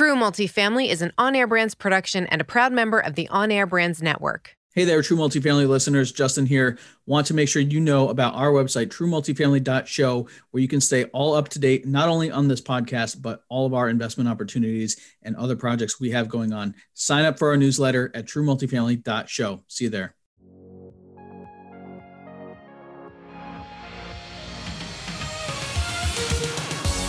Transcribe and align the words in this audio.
True 0.00 0.16
Multifamily 0.16 0.88
is 0.88 1.02
an 1.02 1.12
on 1.18 1.36
air 1.36 1.46
brands 1.46 1.74
production 1.74 2.26
and 2.28 2.40
a 2.40 2.44
proud 2.44 2.72
member 2.72 2.98
of 2.98 3.16
the 3.16 3.28
On 3.28 3.50
Air 3.52 3.66
Brands 3.66 4.00
Network. 4.00 4.56
Hey 4.74 4.84
there, 4.84 5.02
True 5.02 5.18
Multifamily 5.18 5.68
listeners. 5.68 6.10
Justin 6.10 6.46
here. 6.46 6.78
Want 7.04 7.26
to 7.26 7.34
make 7.34 7.50
sure 7.50 7.60
you 7.60 7.80
know 7.80 8.08
about 8.08 8.34
our 8.34 8.50
website, 8.50 8.86
truemultifamily.show, 8.86 10.28
where 10.52 10.62
you 10.62 10.68
can 10.68 10.80
stay 10.80 11.04
all 11.12 11.34
up 11.34 11.50
to 11.50 11.58
date, 11.58 11.86
not 11.86 12.08
only 12.08 12.30
on 12.30 12.48
this 12.48 12.62
podcast, 12.62 13.20
but 13.20 13.44
all 13.50 13.66
of 13.66 13.74
our 13.74 13.90
investment 13.90 14.30
opportunities 14.30 14.96
and 15.22 15.36
other 15.36 15.54
projects 15.54 16.00
we 16.00 16.12
have 16.12 16.30
going 16.30 16.54
on. 16.54 16.74
Sign 16.94 17.26
up 17.26 17.38
for 17.38 17.50
our 17.50 17.58
newsletter 17.58 18.10
at 18.14 18.24
truemultifamily.show. 18.24 19.64
See 19.68 19.84
you 19.84 19.90
there. 19.90 20.14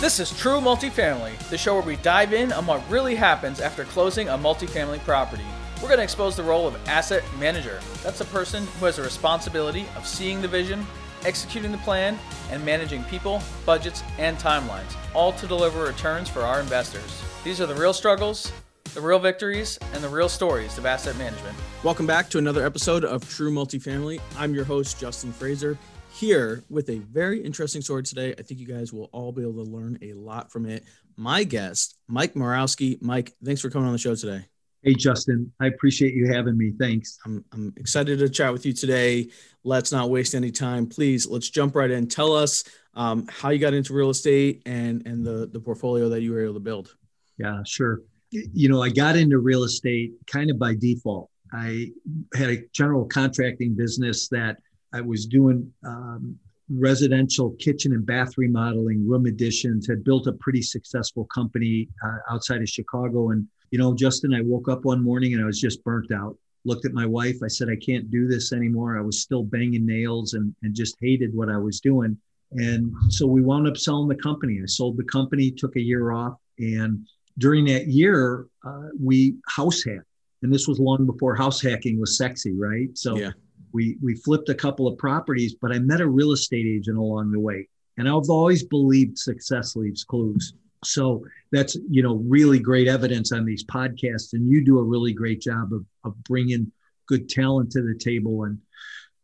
This 0.02 0.18
is 0.18 0.36
True 0.36 0.58
Multifamily, 0.58 1.38
the 1.48 1.56
show 1.56 1.74
where 1.74 1.84
we 1.84 1.94
dive 1.94 2.32
in 2.32 2.50
on 2.52 2.66
what 2.66 2.82
really 2.90 3.14
happens 3.14 3.60
after 3.60 3.84
closing 3.84 4.28
a 4.28 4.36
multifamily 4.36 4.98
property. 5.04 5.44
We're 5.76 5.86
going 5.86 5.98
to 5.98 6.02
expose 6.02 6.34
the 6.34 6.42
role 6.42 6.66
of 6.66 6.76
asset 6.88 7.22
manager. 7.38 7.78
That's 8.02 8.20
a 8.20 8.24
person 8.24 8.66
who 8.80 8.86
has 8.86 8.98
a 8.98 9.02
responsibility 9.04 9.86
of 9.94 10.04
seeing 10.04 10.42
the 10.42 10.48
vision, 10.48 10.84
executing 11.24 11.70
the 11.70 11.78
plan, 11.78 12.18
and 12.50 12.64
managing 12.64 13.04
people, 13.04 13.40
budgets, 13.64 14.02
and 14.18 14.36
timelines, 14.38 14.96
all 15.14 15.34
to 15.34 15.46
deliver 15.46 15.84
returns 15.84 16.28
for 16.28 16.40
our 16.40 16.58
investors. 16.58 17.22
These 17.44 17.60
are 17.60 17.66
the 17.66 17.76
real 17.76 17.92
struggles, 17.92 18.50
the 18.94 19.00
real 19.00 19.20
victories, 19.20 19.78
and 19.92 20.02
the 20.02 20.08
real 20.08 20.28
stories 20.28 20.78
of 20.78 20.84
asset 20.84 21.16
management. 21.16 21.56
Welcome 21.84 22.08
back 22.08 22.28
to 22.30 22.38
another 22.38 22.66
episode 22.66 23.04
of 23.04 23.30
True 23.30 23.52
Multifamily. 23.52 24.20
I'm 24.36 24.52
your 24.52 24.64
host, 24.64 24.98
Justin 24.98 25.32
Fraser 25.32 25.78
here 26.14 26.62
with 26.68 26.88
a 26.88 26.98
very 26.98 27.42
interesting 27.42 27.82
story 27.82 28.02
today. 28.02 28.34
I 28.38 28.42
think 28.42 28.60
you 28.60 28.66
guys 28.66 28.92
will 28.92 29.08
all 29.12 29.32
be 29.32 29.42
able 29.42 29.64
to 29.64 29.70
learn 29.70 29.98
a 30.02 30.12
lot 30.12 30.52
from 30.52 30.66
it. 30.66 30.84
My 31.16 31.42
guest, 31.42 31.96
Mike 32.06 32.34
Morawski. 32.34 33.00
Mike, 33.02 33.32
thanks 33.44 33.60
for 33.60 33.70
coming 33.70 33.86
on 33.86 33.92
the 33.92 33.98
show 33.98 34.14
today. 34.14 34.44
Hey, 34.82 34.94
Justin, 34.94 35.52
I 35.60 35.66
appreciate 35.66 36.14
you 36.14 36.32
having 36.32 36.56
me. 36.56 36.72
Thanks. 36.78 37.18
I'm, 37.24 37.44
I'm 37.52 37.72
excited 37.76 38.18
to 38.18 38.28
chat 38.28 38.52
with 38.52 38.66
you 38.66 38.72
today. 38.72 39.30
Let's 39.64 39.92
not 39.92 40.10
waste 40.10 40.34
any 40.34 40.50
time. 40.50 40.86
Please, 40.86 41.26
let's 41.26 41.50
jump 41.50 41.74
right 41.76 41.90
in. 41.90 42.08
Tell 42.08 42.34
us 42.34 42.64
um, 42.94 43.26
how 43.28 43.50
you 43.50 43.58
got 43.58 43.74
into 43.74 43.92
real 43.92 44.10
estate 44.10 44.62
and, 44.66 45.06
and 45.06 45.24
the, 45.24 45.48
the 45.52 45.60
portfolio 45.60 46.08
that 46.10 46.22
you 46.22 46.32
were 46.32 46.42
able 46.42 46.54
to 46.54 46.60
build. 46.60 46.94
Yeah, 47.38 47.62
sure. 47.64 48.02
You 48.30 48.68
know, 48.68 48.82
I 48.82 48.90
got 48.90 49.16
into 49.16 49.38
real 49.38 49.64
estate 49.64 50.12
kind 50.26 50.50
of 50.50 50.58
by 50.58 50.74
default. 50.74 51.30
I 51.52 51.92
had 52.34 52.50
a 52.50 52.58
general 52.72 53.06
contracting 53.06 53.74
business 53.74 54.28
that– 54.28 54.58
I 54.92 55.00
was 55.00 55.26
doing 55.26 55.72
um, 55.86 56.38
residential 56.70 57.50
kitchen 57.58 57.92
and 57.92 58.04
bath 58.04 58.36
remodeling, 58.36 59.08
room 59.08 59.26
additions, 59.26 59.86
had 59.86 60.04
built 60.04 60.26
a 60.26 60.32
pretty 60.32 60.62
successful 60.62 61.24
company 61.26 61.88
uh, 62.04 62.18
outside 62.30 62.62
of 62.62 62.68
Chicago. 62.68 63.30
And, 63.30 63.46
you 63.70 63.78
know, 63.78 63.94
Justin, 63.94 64.34
I 64.34 64.40
woke 64.42 64.68
up 64.68 64.84
one 64.84 65.02
morning 65.02 65.34
and 65.34 65.42
I 65.42 65.46
was 65.46 65.60
just 65.60 65.82
burnt 65.84 66.12
out. 66.12 66.36
Looked 66.64 66.84
at 66.84 66.92
my 66.92 67.06
wife. 67.06 67.36
I 67.42 67.48
said, 67.48 67.68
I 67.68 67.76
can't 67.76 68.10
do 68.10 68.28
this 68.28 68.52
anymore. 68.52 68.96
I 68.96 69.02
was 69.02 69.20
still 69.20 69.42
banging 69.42 69.84
nails 69.84 70.34
and, 70.34 70.54
and 70.62 70.74
just 70.74 70.96
hated 71.00 71.34
what 71.34 71.48
I 71.48 71.56
was 71.56 71.80
doing. 71.80 72.16
And 72.52 72.92
so 73.08 73.26
we 73.26 73.40
wound 73.40 73.66
up 73.66 73.76
selling 73.76 74.08
the 74.08 74.14
company. 74.14 74.60
I 74.62 74.66
sold 74.66 74.96
the 74.96 75.04
company, 75.04 75.50
took 75.50 75.76
a 75.76 75.80
year 75.80 76.12
off. 76.12 76.34
And 76.58 77.06
during 77.38 77.64
that 77.64 77.88
year, 77.88 78.46
uh, 78.64 78.88
we 79.00 79.36
house 79.48 79.82
hacked. 79.82 80.04
And 80.42 80.52
this 80.52 80.68
was 80.68 80.78
long 80.78 81.06
before 81.06 81.34
house 81.34 81.62
hacking 81.62 81.98
was 81.98 82.18
sexy, 82.18 82.52
right? 82.52 82.88
So 82.96 83.16
yeah 83.16 83.30
we 83.72 83.96
we 84.02 84.14
flipped 84.14 84.48
a 84.48 84.54
couple 84.54 84.86
of 84.86 84.98
properties, 84.98 85.54
but 85.54 85.72
I 85.72 85.78
met 85.78 86.00
a 86.00 86.08
real 86.08 86.32
estate 86.32 86.66
agent 86.66 86.98
along 86.98 87.32
the 87.32 87.40
way, 87.40 87.68
and 87.98 88.08
I've 88.08 88.30
always 88.30 88.62
believed 88.62 89.18
success 89.18 89.76
leaves 89.76 90.04
clues. 90.04 90.54
So 90.84 91.24
that's 91.50 91.76
you 91.88 92.02
know 92.02 92.16
really 92.26 92.58
great 92.58 92.88
evidence 92.88 93.32
on 93.32 93.44
these 93.44 93.64
podcasts, 93.64 94.32
and 94.32 94.48
you 94.48 94.64
do 94.64 94.78
a 94.78 94.84
really 94.84 95.12
great 95.12 95.40
job 95.40 95.72
of 95.72 95.84
of 96.04 96.22
bringing 96.24 96.70
good 97.06 97.28
talent 97.28 97.70
to 97.72 97.82
the 97.82 97.94
table. 97.94 98.44
And 98.44 98.58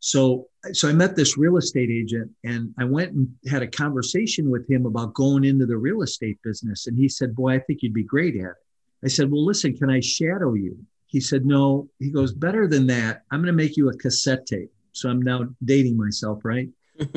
so 0.01 0.49
so 0.73 0.89
I 0.89 0.93
met 0.93 1.17
this 1.17 1.37
real 1.37 1.57
estate 1.57 1.91
agent, 1.91 2.31
and 2.45 2.75
I 2.79 2.85
went 2.85 3.13
and 3.13 3.29
had 3.49 3.63
a 3.63 3.69
conversation 3.69 4.51
with 4.51 4.69
him 4.69 4.87
about 4.87 5.15
going 5.15 5.45
into 5.45 5.67
the 5.67 5.77
real 5.77 6.03
estate 6.03 6.39
business, 6.43 6.87
and 6.87 6.97
he 6.97 7.09
said, 7.09 7.35
"Boy, 7.35 7.55
I 7.55 7.59
think 7.61 7.83
you'd 7.83 7.95
be 7.95 8.05
great 8.05 8.37
at 8.37 8.51
it." 8.51 8.57
I 9.05 9.09
said, 9.09 9.31
"Well, 9.31 9.45
listen, 9.45 9.77
can 9.77 9.91
I 9.91 10.01
shadow 10.01 10.55
you?" 10.55 10.79
He 11.09 11.21
said, 11.21 11.45
No, 11.45 11.89
he 11.99 12.11
goes, 12.11 12.33
Better 12.33 12.69
than 12.69 12.87
that. 12.87 13.23
I'm 13.31 13.41
going 13.41 13.49
to 13.49 13.53
make 13.53 13.77
you 13.77 13.89
a 13.89 13.97
cassette 13.97 14.47
tape. 14.47 14.71
So 14.93 15.09
I'm 15.09 15.21
now 15.21 15.47
dating 15.65 15.97
myself, 15.97 16.45
right? 16.45 16.69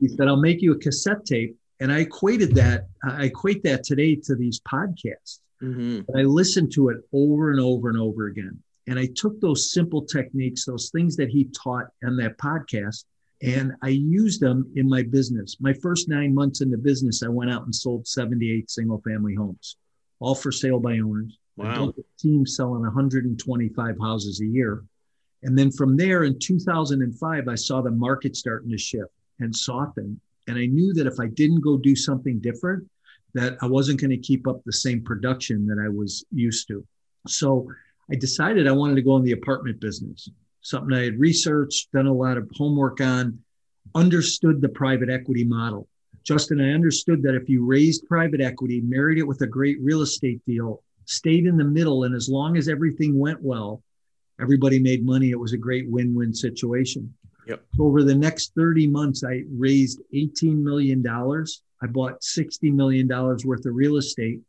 he 0.00 0.08
said, 0.08 0.28
I'll 0.28 0.36
make 0.36 0.62
you 0.62 0.72
a 0.72 0.78
cassette 0.78 1.24
tape. 1.24 1.56
And 1.80 1.92
I 1.92 2.00
equated 2.00 2.54
that, 2.54 2.86
I 3.04 3.26
equate 3.26 3.62
that 3.64 3.84
today 3.84 4.16
to 4.24 4.34
these 4.34 4.60
podcasts. 4.60 5.40
Mm-hmm. 5.62 6.16
I 6.16 6.22
listened 6.22 6.72
to 6.72 6.88
it 6.88 6.98
over 7.12 7.50
and 7.50 7.60
over 7.60 7.88
and 7.88 7.98
over 7.98 8.26
again. 8.26 8.58
And 8.88 8.98
I 8.98 9.08
took 9.16 9.40
those 9.40 9.72
simple 9.72 10.02
techniques, 10.02 10.64
those 10.64 10.90
things 10.90 11.16
that 11.16 11.28
he 11.28 11.50
taught 11.62 11.86
on 12.04 12.16
that 12.18 12.38
podcast, 12.38 13.04
and 13.42 13.72
I 13.82 13.88
used 13.88 14.40
them 14.40 14.70
in 14.76 14.88
my 14.88 15.02
business. 15.02 15.56
My 15.60 15.72
first 15.74 16.08
nine 16.08 16.34
months 16.34 16.60
in 16.60 16.70
the 16.70 16.78
business, 16.78 17.22
I 17.22 17.28
went 17.28 17.50
out 17.50 17.64
and 17.64 17.74
sold 17.74 18.06
78 18.06 18.70
single 18.70 19.02
family 19.02 19.34
homes, 19.34 19.76
all 20.20 20.34
for 20.34 20.50
sale 20.50 20.80
by 20.80 20.98
owners. 20.98 21.38
Wow. 21.56 21.94
Team 22.18 22.46
selling 22.46 22.82
125 22.82 23.96
houses 24.00 24.40
a 24.40 24.46
year. 24.46 24.84
And 25.42 25.58
then 25.58 25.70
from 25.70 25.96
there 25.96 26.24
in 26.24 26.38
2005, 26.38 27.48
I 27.48 27.54
saw 27.54 27.80
the 27.80 27.90
market 27.90 28.36
starting 28.36 28.70
to 28.70 28.78
shift 28.78 29.12
and 29.40 29.54
soften. 29.54 30.20
And 30.48 30.58
I 30.58 30.66
knew 30.66 30.92
that 30.94 31.06
if 31.06 31.18
I 31.20 31.26
didn't 31.26 31.60
go 31.60 31.76
do 31.76 31.96
something 31.96 32.40
different, 32.40 32.88
that 33.34 33.56
I 33.60 33.66
wasn't 33.66 34.00
going 34.00 34.10
to 34.10 34.16
keep 34.16 34.46
up 34.46 34.62
the 34.64 34.72
same 34.72 35.02
production 35.02 35.66
that 35.66 35.78
I 35.82 35.88
was 35.88 36.24
used 36.30 36.68
to. 36.68 36.86
So 37.26 37.70
I 38.10 38.14
decided 38.14 38.66
I 38.66 38.72
wanted 38.72 38.94
to 38.96 39.02
go 39.02 39.16
in 39.16 39.24
the 39.24 39.32
apartment 39.32 39.80
business, 39.80 40.30
something 40.62 40.96
I 40.96 41.04
had 41.04 41.18
researched, 41.18 41.92
done 41.92 42.06
a 42.06 42.12
lot 42.12 42.38
of 42.38 42.50
homework 42.54 43.00
on, 43.00 43.38
understood 43.94 44.60
the 44.60 44.68
private 44.68 45.10
equity 45.10 45.44
model. 45.44 45.88
Justin, 46.24 46.60
I 46.60 46.72
understood 46.72 47.22
that 47.22 47.34
if 47.34 47.48
you 47.48 47.64
raised 47.64 48.06
private 48.06 48.40
equity, 48.40 48.80
married 48.80 49.18
it 49.18 49.26
with 49.26 49.42
a 49.42 49.46
great 49.46 49.78
real 49.82 50.02
estate 50.02 50.40
deal, 50.46 50.82
stayed 51.06 51.46
in 51.46 51.56
the 51.56 51.64
middle. 51.64 52.04
And 52.04 52.14
as 52.14 52.28
long 52.28 52.56
as 52.56 52.68
everything 52.68 53.18
went 53.18 53.42
well, 53.42 53.82
everybody 54.40 54.78
made 54.78 55.04
money. 55.04 55.30
It 55.30 55.38
was 55.38 55.52
a 55.52 55.58
great 55.58 55.88
win 55.88 56.14
win 56.14 56.34
situation. 56.34 57.12
Yep. 57.46 57.62
Over 57.78 58.02
the 58.02 58.14
next 58.14 58.52
30 58.54 58.88
months, 58.88 59.24
I 59.24 59.44
raised 59.50 60.02
$18 60.12 60.62
million. 60.62 61.04
I 61.06 61.86
bought 61.86 62.20
$60 62.20 62.72
million 62.72 63.08
worth 63.08 63.66
of 63.66 63.74
real 63.74 63.96
estate. 63.96 64.40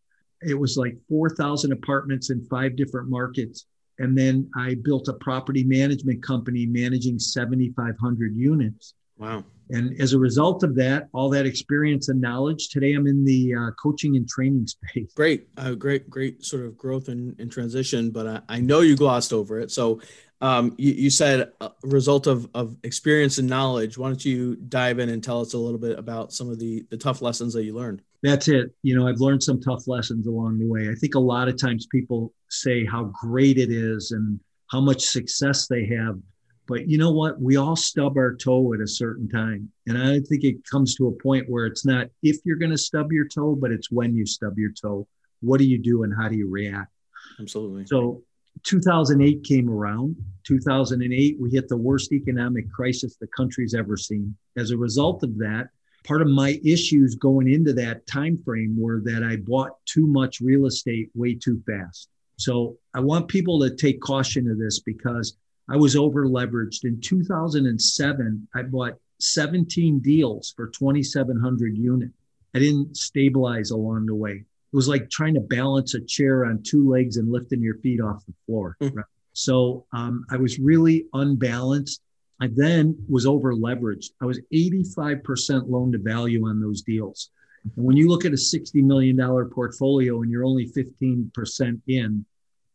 It 0.42 0.56
was 0.56 0.78
like 0.78 0.98
4,000 1.08 1.72
apartments 1.72 2.30
in 2.32 2.44
five 2.46 2.76
different 2.76 3.10
markets. 3.10 3.66
And 4.00 4.18
then 4.18 4.50
I 4.56 4.76
built 4.84 5.08
a 5.08 5.14
property 5.14 5.64
management 5.64 6.24
company 6.24 6.66
managing 6.66 7.20
7,500 7.20 8.36
units. 8.36 8.94
Wow. 9.18 9.44
And 9.70 10.00
as 10.00 10.14
a 10.14 10.20
result 10.20 10.64
of 10.64 10.76
that, 10.76 11.08
all 11.14 11.30
that 11.32 11.46
experience 11.46 12.10
and 12.10 12.22
knowledge, 12.22 12.70
today 12.70 12.94
I'm 12.94 13.08
in 13.08 13.24
the 13.26 13.56
uh, 13.56 13.72
coaching 13.82 14.16
and 14.16 14.28
training 14.28 14.68
space. 14.68 15.14
Great, 15.16 15.48
uh, 15.58 15.74
great, 15.74 16.10
great 16.10 16.44
sort 16.46 16.66
of 16.66 16.78
growth 16.78 17.08
and, 17.10 17.38
and 17.40 17.52
transition, 17.52 18.12
but 18.12 18.28
I, 18.28 18.42
I, 18.50 18.60
know 18.60 18.82
you 18.82 18.96
glossed 18.96 19.34
over 19.34 19.60
it. 19.60 19.72
So 19.72 20.02
um, 20.42 20.76
you, 20.78 20.94
you, 20.94 21.10
said 21.10 21.52
a 21.62 21.72
result 21.84 22.28
of, 22.28 22.48
of 22.54 22.78
experience 22.84 23.40
and 23.40 23.50
knowledge. 23.50 23.98
Why 23.98 24.08
don't 24.08 24.24
you 24.24 24.56
dive 24.56 25.00
in 25.00 25.10
and 25.10 25.24
tell 25.24 25.42
us 25.42 25.54
a 25.54 25.58
little 25.58 25.80
bit 25.80 25.98
about 25.98 26.32
some 26.32 26.50
of 26.50 26.60
the, 26.60 26.86
the 26.90 26.98
tough 26.98 27.22
lessons 27.22 27.54
that 27.54 27.64
you 27.64 27.76
learned? 27.76 28.02
That's 28.24 28.48
it. 28.48 28.72
You 28.84 28.98
know, 28.98 29.08
I've 29.08 29.20
learned 29.20 29.44
some 29.44 29.60
tough 29.60 29.88
lessons 29.88 30.28
along 30.28 30.60
the 30.60 30.68
way. 30.68 30.90
I 30.90 30.96
think 30.96 31.16
a 31.16 31.20
lot 31.20 31.48
of 31.48 31.60
times 31.60 31.88
people 31.88 32.34
say 32.50 32.86
how 32.86 33.06
great 33.06 33.58
it 33.58 33.72
is 33.72 34.12
and 34.12 34.40
how 34.72 34.82
much 34.82 35.02
success 35.04 35.68
they 35.68 35.86
have 35.88 36.20
but 36.68 36.88
you 36.88 36.98
know 36.98 37.12
what? 37.12 37.42
We 37.42 37.56
all 37.56 37.76
stub 37.76 38.18
our 38.18 38.36
toe 38.36 38.74
at 38.74 38.82
a 38.82 38.88
certain 38.88 39.30
time. 39.30 39.72
And 39.88 39.98
I 39.98 40.20
think 40.20 40.44
it 40.44 40.58
comes 40.70 40.96
to 40.96 41.08
a 41.08 41.24
point 41.24 41.50
where 41.50 41.66
it's 41.66 41.86
not 41.86 42.08
if 42.22 42.38
you're 42.44 42.58
going 42.58 42.72
to 42.72 42.78
stub 42.78 43.12
your 43.12 43.28
toe, 43.28 43.56
but 43.56 43.72
it's 43.72 43.90
when 43.90 44.16
you 44.16 44.26
stub 44.26 44.58
your 44.58 44.72
toe. 44.72 45.08
What 45.42 45.60
do 45.60 45.66
you 45.66 45.78
do 45.78 46.04
and 46.04 46.14
how 46.16 46.28
do 46.28 46.36
you 46.36 46.50
react? 46.50 46.92
Absolutely. 47.40 47.86
So 47.88 48.24
2008 48.64 49.44
came 49.44 49.70
around. 49.70 50.16
2008, 50.44 51.38
we 51.40 51.50
hit 51.52 51.68
the 51.68 51.78
worst 51.78 52.12
economic 52.12 52.72
crisis 52.72 53.16
the 53.16 53.28
country's 53.28 53.74
ever 53.74 53.96
seen. 53.96 54.36
As 54.58 54.72
a 54.72 54.78
result 54.78 55.24
of 55.24 55.38
that, 55.38 55.70
part 56.04 56.22
of 56.22 56.28
my 56.28 56.60
issues 56.66 57.16
going 57.16 57.52
into 57.52 57.74
that 57.74 58.08
time 58.08 58.38
frame 58.44 58.76
were 58.80 59.02
that 59.06 59.24
I 59.24 59.38
bought 59.38 59.72
too 59.86 60.08
much 60.08 60.42
real 60.42 60.66
estate 60.66 61.10
way 61.16 61.36
too 61.36 61.62
fast. 61.68 62.10
So 62.38 62.78
I 62.94 63.00
want 63.00 63.28
people 63.28 63.60
to 63.62 63.76
take 63.76 64.00
caution 64.00 64.46
to 64.46 64.56
this 64.56 64.80
because 64.80 65.38
I 65.70 65.76
was 65.76 65.96
over 65.96 66.26
leveraged. 66.26 66.86
In 66.86 67.02
2007, 67.02 68.48
I 68.56 68.62
bought 68.64 68.96
17 69.20 70.00
deals 70.00 70.54
for 70.56 70.68
2,700 70.68 71.78
units. 71.78 72.14
I 72.56 72.60
didn't 72.60 72.96
stabilize 72.96 73.72
along 73.72 74.06
the 74.06 74.16
way. 74.16 74.32
It 74.32 74.76
was 74.76 74.88
like 74.88 75.10
trying 75.10 75.34
to 75.36 75.42
balance 75.42 75.94
a 75.94 76.02
chair 76.02 76.46
on 76.46 76.64
two 76.64 76.90
legs 76.90 77.18
and 77.18 77.32
lifting 77.32 77.62
your 77.62 77.78
feet 77.80 78.02
off 78.02 78.26
the 78.26 78.34
floor. 78.46 78.78
Mm-hmm. 78.82 78.98
Right? 78.98 79.06
So 79.34 79.86
um, 79.94 80.26
I 80.32 80.38
was 80.38 80.60
really 80.60 81.06
unbalanced. 81.14 82.02
I 82.42 82.50
then 82.54 82.98
was 83.08 83.26
over 83.26 83.54
leveraged. 83.54 84.12
I 84.22 84.26
was 84.26 84.40
85% 84.54 85.70
loan 85.70 85.92
to 85.92 86.00
value 86.00 86.48
on 86.48 86.60
those 86.60 86.82
deals. 86.82 87.30
And 87.76 87.86
when 87.86 87.98
you 87.98 88.08
look 88.08 88.26
at 88.26 88.32
a 88.32 88.36
$60 88.36 88.76
million 88.84 89.18
portfolio 89.50 90.22
and 90.22 90.32
you're 90.32 90.46
only 90.46 90.68
15% 90.70 91.82
in, 91.88 92.26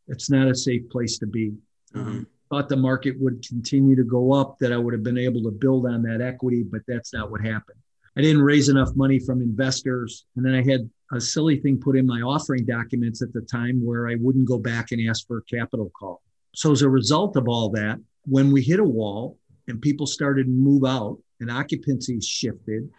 it's 0.08 0.30
not 0.30 0.48
a 0.48 0.54
safe 0.54 0.88
place 0.90 1.18
to 1.18 1.26
be. 1.26 1.52
Mm-hmm. 1.94 2.00
Um, 2.00 2.26
thought 2.52 2.69
the 2.69 2.76
market 2.76 3.19
would 3.19 3.43
continue 3.49 3.96
to 3.96 4.04
go 4.04 4.34
up, 4.34 4.58
that 4.58 4.75
I 4.75 4.76
would 4.76 4.93
have 4.93 5.02
been 5.02 5.16
able 5.16 5.43
to 5.44 5.50
build 5.50 5.87
on 5.87 6.02
that 6.02 6.20
equity, 6.20 6.62
but 6.62 6.82
that's 6.87 7.14
not 7.14 7.31
what 7.31 7.40
happened. 7.40 7.78
I 8.14 8.20
didn't 8.20 8.43
raise 8.43 8.69
enough 8.69 8.94
money 8.94 9.19
from 9.19 9.40
investors. 9.40 10.26
And 10.37 10.44
then 10.44 10.54
I 10.54 10.62
had 10.62 10.90
a 11.14 11.20
silly 11.20 11.58
thing 11.60 11.81
put 11.81 11.96
in 11.96 12.06
my 12.06 12.20
offering 12.20 12.66
documents 12.66 13.22
at 13.22 13.32
the 13.32 13.40
time 13.40 13.82
where 13.82 14.06
I 14.06 14.16
wouldn't 14.20 14.44
go 14.44 14.58
back 14.58 14.93
and 14.93 15.08
ask 15.08 15.26
for 15.26 15.38
a 15.38 15.43
capital 15.44 15.90
call. 15.99 16.20
So, 16.54 16.72
as 16.72 16.82
a 16.82 16.90
result 16.90 17.38
of 17.38 17.49
all 17.49 17.70
that, 17.70 17.99
when 18.26 18.52
we 18.52 18.60
hit 18.60 18.81
a 18.81 18.84
wall 18.84 19.38
and 19.66 19.81
people 19.81 20.06
started 20.06 20.44
to 20.44 20.50
move 20.50 20.84
out 20.84 21.19
and 21.40 21.50
occupancy 21.50 22.20
shifted 22.20 22.90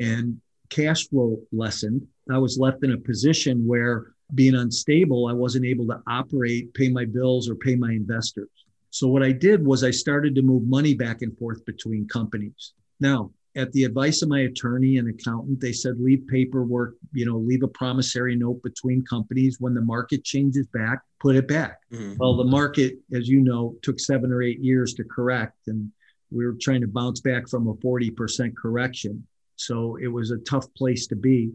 and 0.00 0.40
cash 0.68 1.08
flow 1.08 1.40
lessened, 1.52 2.04
I 2.28 2.38
was 2.38 2.58
left 2.58 2.82
in 2.82 2.90
a 2.90 2.98
position 2.98 3.64
where 3.68 4.14
being 4.34 4.56
unstable, 4.56 5.28
I 5.28 5.32
wasn't 5.32 5.64
able 5.64 5.86
to 5.86 6.02
operate, 6.08 6.74
pay 6.74 6.88
my 6.88 7.04
bills, 7.04 7.48
or 7.48 7.54
pay 7.54 7.76
my 7.76 7.92
investors. 7.92 8.48
So 8.96 9.08
what 9.08 9.22
I 9.22 9.30
did 9.30 9.62
was 9.62 9.84
I 9.84 9.90
started 9.90 10.34
to 10.36 10.42
move 10.42 10.62
money 10.62 10.94
back 10.94 11.20
and 11.20 11.36
forth 11.36 11.62
between 11.66 12.08
companies. 12.08 12.72
Now, 12.98 13.30
at 13.54 13.70
the 13.72 13.84
advice 13.84 14.22
of 14.22 14.30
my 14.30 14.40
attorney 14.40 14.96
and 14.96 15.10
accountant, 15.10 15.60
they 15.60 15.72
said 15.72 16.00
leave 16.00 16.26
paperwork, 16.28 16.94
you 17.12 17.26
know, 17.26 17.36
leave 17.36 17.62
a 17.62 17.68
promissory 17.68 18.36
note 18.36 18.62
between 18.62 19.04
companies. 19.04 19.58
When 19.60 19.74
the 19.74 19.82
market 19.82 20.24
changes 20.24 20.66
back, 20.68 21.00
put 21.20 21.36
it 21.36 21.46
back. 21.46 21.80
Mm-hmm. 21.92 22.14
Well, 22.18 22.38
the 22.38 22.44
market, 22.44 22.94
as 23.12 23.28
you 23.28 23.42
know, 23.42 23.76
took 23.82 24.00
seven 24.00 24.32
or 24.32 24.42
eight 24.42 24.60
years 24.60 24.94
to 24.94 25.04
correct, 25.04 25.58
and 25.66 25.92
we 26.30 26.46
were 26.46 26.56
trying 26.58 26.80
to 26.80 26.88
bounce 26.88 27.20
back 27.20 27.50
from 27.50 27.68
a 27.68 27.74
40% 27.74 28.56
correction. 28.56 29.26
So 29.56 29.96
it 29.96 30.08
was 30.08 30.30
a 30.30 30.38
tough 30.38 30.72
place 30.72 31.06
to 31.08 31.16
be. 31.16 31.50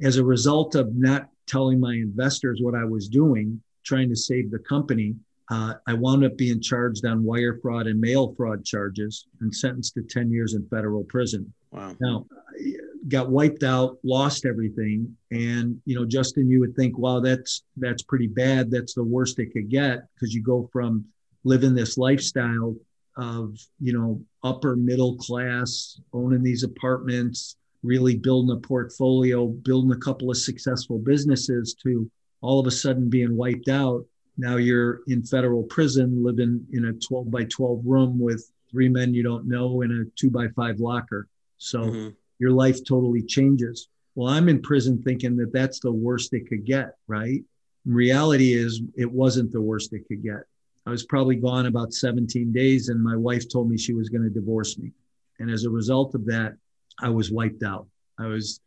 As 0.00 0.16
a 0.16 0.24
result 0.24 0.74
of 0.74 0.94
not 0.94 1.28
telling 1.46 1.78
my 1.78 1.92
investors 1.92 2.60
what 2.62 2.74
I 2.74 2.84
was 2.84 3.08
doing, 3.08 3.60
trying 3.84 4.08
to 4.08 4.16
save 4.16 4.50
the 4.50 4.60
company, 4.60 5.14
uh, 5.50 5.74
I 5.86 5.94
wound 5.94 6.24
up 6.24 6.36
being 6.36 6.60
charged 6.60 7.06
on 7.06 7.22
wire 7.22 7.58
fraud 7.62 7.86
and 7.86 8.00
mail 8.00 8.34
fraud 8.36 8.64
charges 8.64 9.26
and 9.40 9.54
sentenced 9.54 9.94
to 9.94 10.02
10 10.02 10.30
years 10.30 10.54
in 10.54 10.66
federal 10.68 11.04
prison. 11.04 11.52
Wow. 11.70 11.94
Now, 12.00 12.26
got 13.08 13.30
wiped 13.30 13.62
out, 13.62 13.98
lost 14.02 14.44
everything. 14.44 15.16
And, 15.30 15.80
you 15.84 15.94
know, 15.94 16.04
Justin, 16.04 16.50
you 16.50 16.58
would 16.60 16.74
think, 16.74 16.98
wow, 16.98 17.20
that's, 17.20 17.62
that's 17.76 18.02
pretty 18.02 18.26
bad. 18.26 18.70
That's 18.70 18.94
the 18.94 19.04
worst 19.04 19.38
it 19.38 19.52
could 19.52 19.68
get 19.68 20.08
because 20.14 20.34
you 20.34 20.42
go 20.42 20.68
from 20.72 21.04
living 21.44 21.74
this 21.74 21.96
lifestyle 21.96 22.74
of, 23.16 23.56
you 23.80 23.92
know, 23.92 24.20
upper 24.42 24.74
middle 24.74 25.16
class, 25.16 26.00
owning 26.12 26.42
these 26.42 26.64
apartments, 26.64 27.56
really 27.84 28.16
building 28.16 28.56
a 28.56 28.60
portfolio, 28.60 29.46
building 29.46 29.92
a 29.92 30.00
couple 30.00 30.28
of 30.28 30.36
successful 30.36 30.98
businesses 30.98 31.76
to 31.84 32.10
all 32.40 32.58
of 32.58 32.66
a 32.66 32.70
sudden 32.70 33.08
being 33.08 33.36
wiped 33.36 33.68
out 33.68 34.04
now 34.38 34.56
you're 34.56 35.00
in 35.06 35.22
federal 35.22 35.62
prison, 35.64 36.24
living 36.24 36.66
in 36.72 36.86
a 36.86 36.92
12 36.92 37.30
by 37.30 37.44
12 37.44 37.80
room 37.84 38.18
with 38.18 38.50
three 38.70 38.88
men 38.88 39.14
you 39.14 39.22
don't 39.22 39.46
know 39.46 39.82
in 39.82 39.92
a 39.92 40.04
two 40.18 40.30
by 40.30 40.48
five 40.48 40.78
locker. 40.80 41.28
So 41.58 41.80
mm-hmm. 41.80 42.08
your 42.38 42.50
life 42.50 42.84
totally 42.84 43.22
changes. 43.22 43.88
Well, 44.14 44.32
I'm 44.32 44.48
in 44.48 44.62
prison 44.62 45.02
thinking 45.02 45.36
that 45.36 45.52
that's 45.52 45.80
the 45.80 45.92
worst 45.92 46.32
it 46.34 46.48
could 46.48 46.64
get, 46.64 46.96
right? 47.06 47.42
reality 47.86 48.52
is, 48.52 48.82
it 48.96 49.10
wasn't 49.10 49.52
the 49.52 49.60
worst 49.60 49.92
it 49.92 50.06
could 50.08 50.22
get. 50.22 50.42
I 50.86 50.90
was 50.90 51.04
probably 51.04 51.36
gone 51.36 51.66
about 51.66 51.94
17 51.94 52.52
days, 52.52 52.88
and 52.88 53.02
my 53.02 53.16
wife 53.16 53.48
told 53.48 53.70
me 53.70 53.78
she 53.78 53.92
was 53.92 54.08
going 54.08 54.24
to 54.24 54.30
divorce 54.30 54.78
me. 54.78 54.92
And 55.38 55.50
as 55.50 55.64
a 55.64 55.70
result 55.70 56.14
of 56.14 56.26
that, 56.26 56.54
I 57.00 57.08
was 57.10 57.30
wiped 57.30 57.62
out. 57.62 57.86
I 58.18 58.26
was 58.26 58.60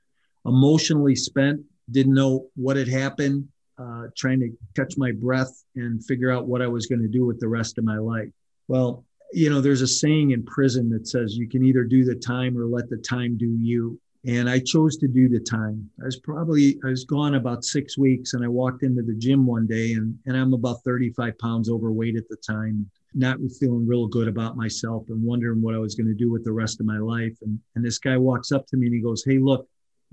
emotionally 0.45 1.15
spent, 1.15 1.61
didn't 1.91 2.13
know 2.13 2.47
what 2.55 2.77
had 2.77 2.87
happened, 2.87 3.47
uh, 3.79 4.07
trying 4.15 4.39
to 4.39 4.49
catch 4.75 4.97
my 4.97 5.11
breath 5.11 5.63
and 5.75 6.03
figure 6.05 6.31
out 6.31 6.47
what 6.47 6.61
I 6.61 6.67
was 6.67 6.85
going 6.85 7.01
to 7.01 7.07
do 7.07 7.25
with 7.25 7.39
the 7.39 7.47
rest 7.47 7.77
of 7.77 7.83
my 7.83 7.97
life. 7.97 8.29
Well, 8.67 9.05
you 9.31 9.49
know, 9.49 9.61
there's 9.61 9.81
a 9.81 9.87
saying 9.87 10.31
in 10.31 10.43
prison 10.43 10.89
that 10.89 11.07
says 11.07 11.37
you 11.37 11.47
can 11.47 11.63
either 11.63 11.83
do 11.83 12.03
the 12.03 12.15
time 12.15 12.57
or 12.57 12.65
let 12.65 12.89
the 12.89 12.97
time 12.97 13.37
do 13.37 13.57
you. 13.61 13.99
And 14.25 14.49
I 14.49 14.59
chose 14.59 14.97
to 14.97 15.07
do 15.07 15.29
the 15.29 15.39
time. 15.39 15.89
I 16.01 16.05
was 16.05 16.19
probably, 16.19 16.77
I 16.83 16.89
was 16.89 17.05
gone 17.05 17.35
about 17.35 17.63
six 17.63 17.97
weeks 17.97 18.33
and 18.33 18.43
I 18.43 18.49
walked 18.49 18.83
into 18.83 19.01
the 19.01 19.13
gym 19.13 19.45
one 19.45 19.65
day 19.65 19.93
and, 19.93 20.17
and 20.25 20.35
I'm 20.35 20.53
about 20.53 20.83
35 20.83 21.37
pounds 21.39 21.69
overweight 21.69 22.17
at 22.17 22.27
the 22.27 22.35
time, 22.35 22.89
not 23.13 23.37
feeling 23.59 23.87
real 23.87 24.07
good 24.07 24.27
about 24.27 24.57
myself 24.57 25.05
and 25.07 25.23
wondering 25.23 25.61
what 25.61 25.73
I 25.73 25.77
was 25.77 25.95
going 25.95 26.07
to 26.07 26.13
do 26.13 26.29
with 26.29 26.43
the 26.43 26.51
rest 26.51 26.81
of 26.81 26.85
my 26.85 26.97
life. 26.97 27.37
And, 27.43 27.57
and 27.75 27.85
this 27.85 27.97
guy 27.97 28.17
walks 28.17 28.51
up 28.51 28.67
to 28.67 28.77
me 28.77 28.87
and 28.87 28.95
he 28.95 29.01
goes, 29.01 29.23
Hey, 29.23 29.37
look, 29.37 29.69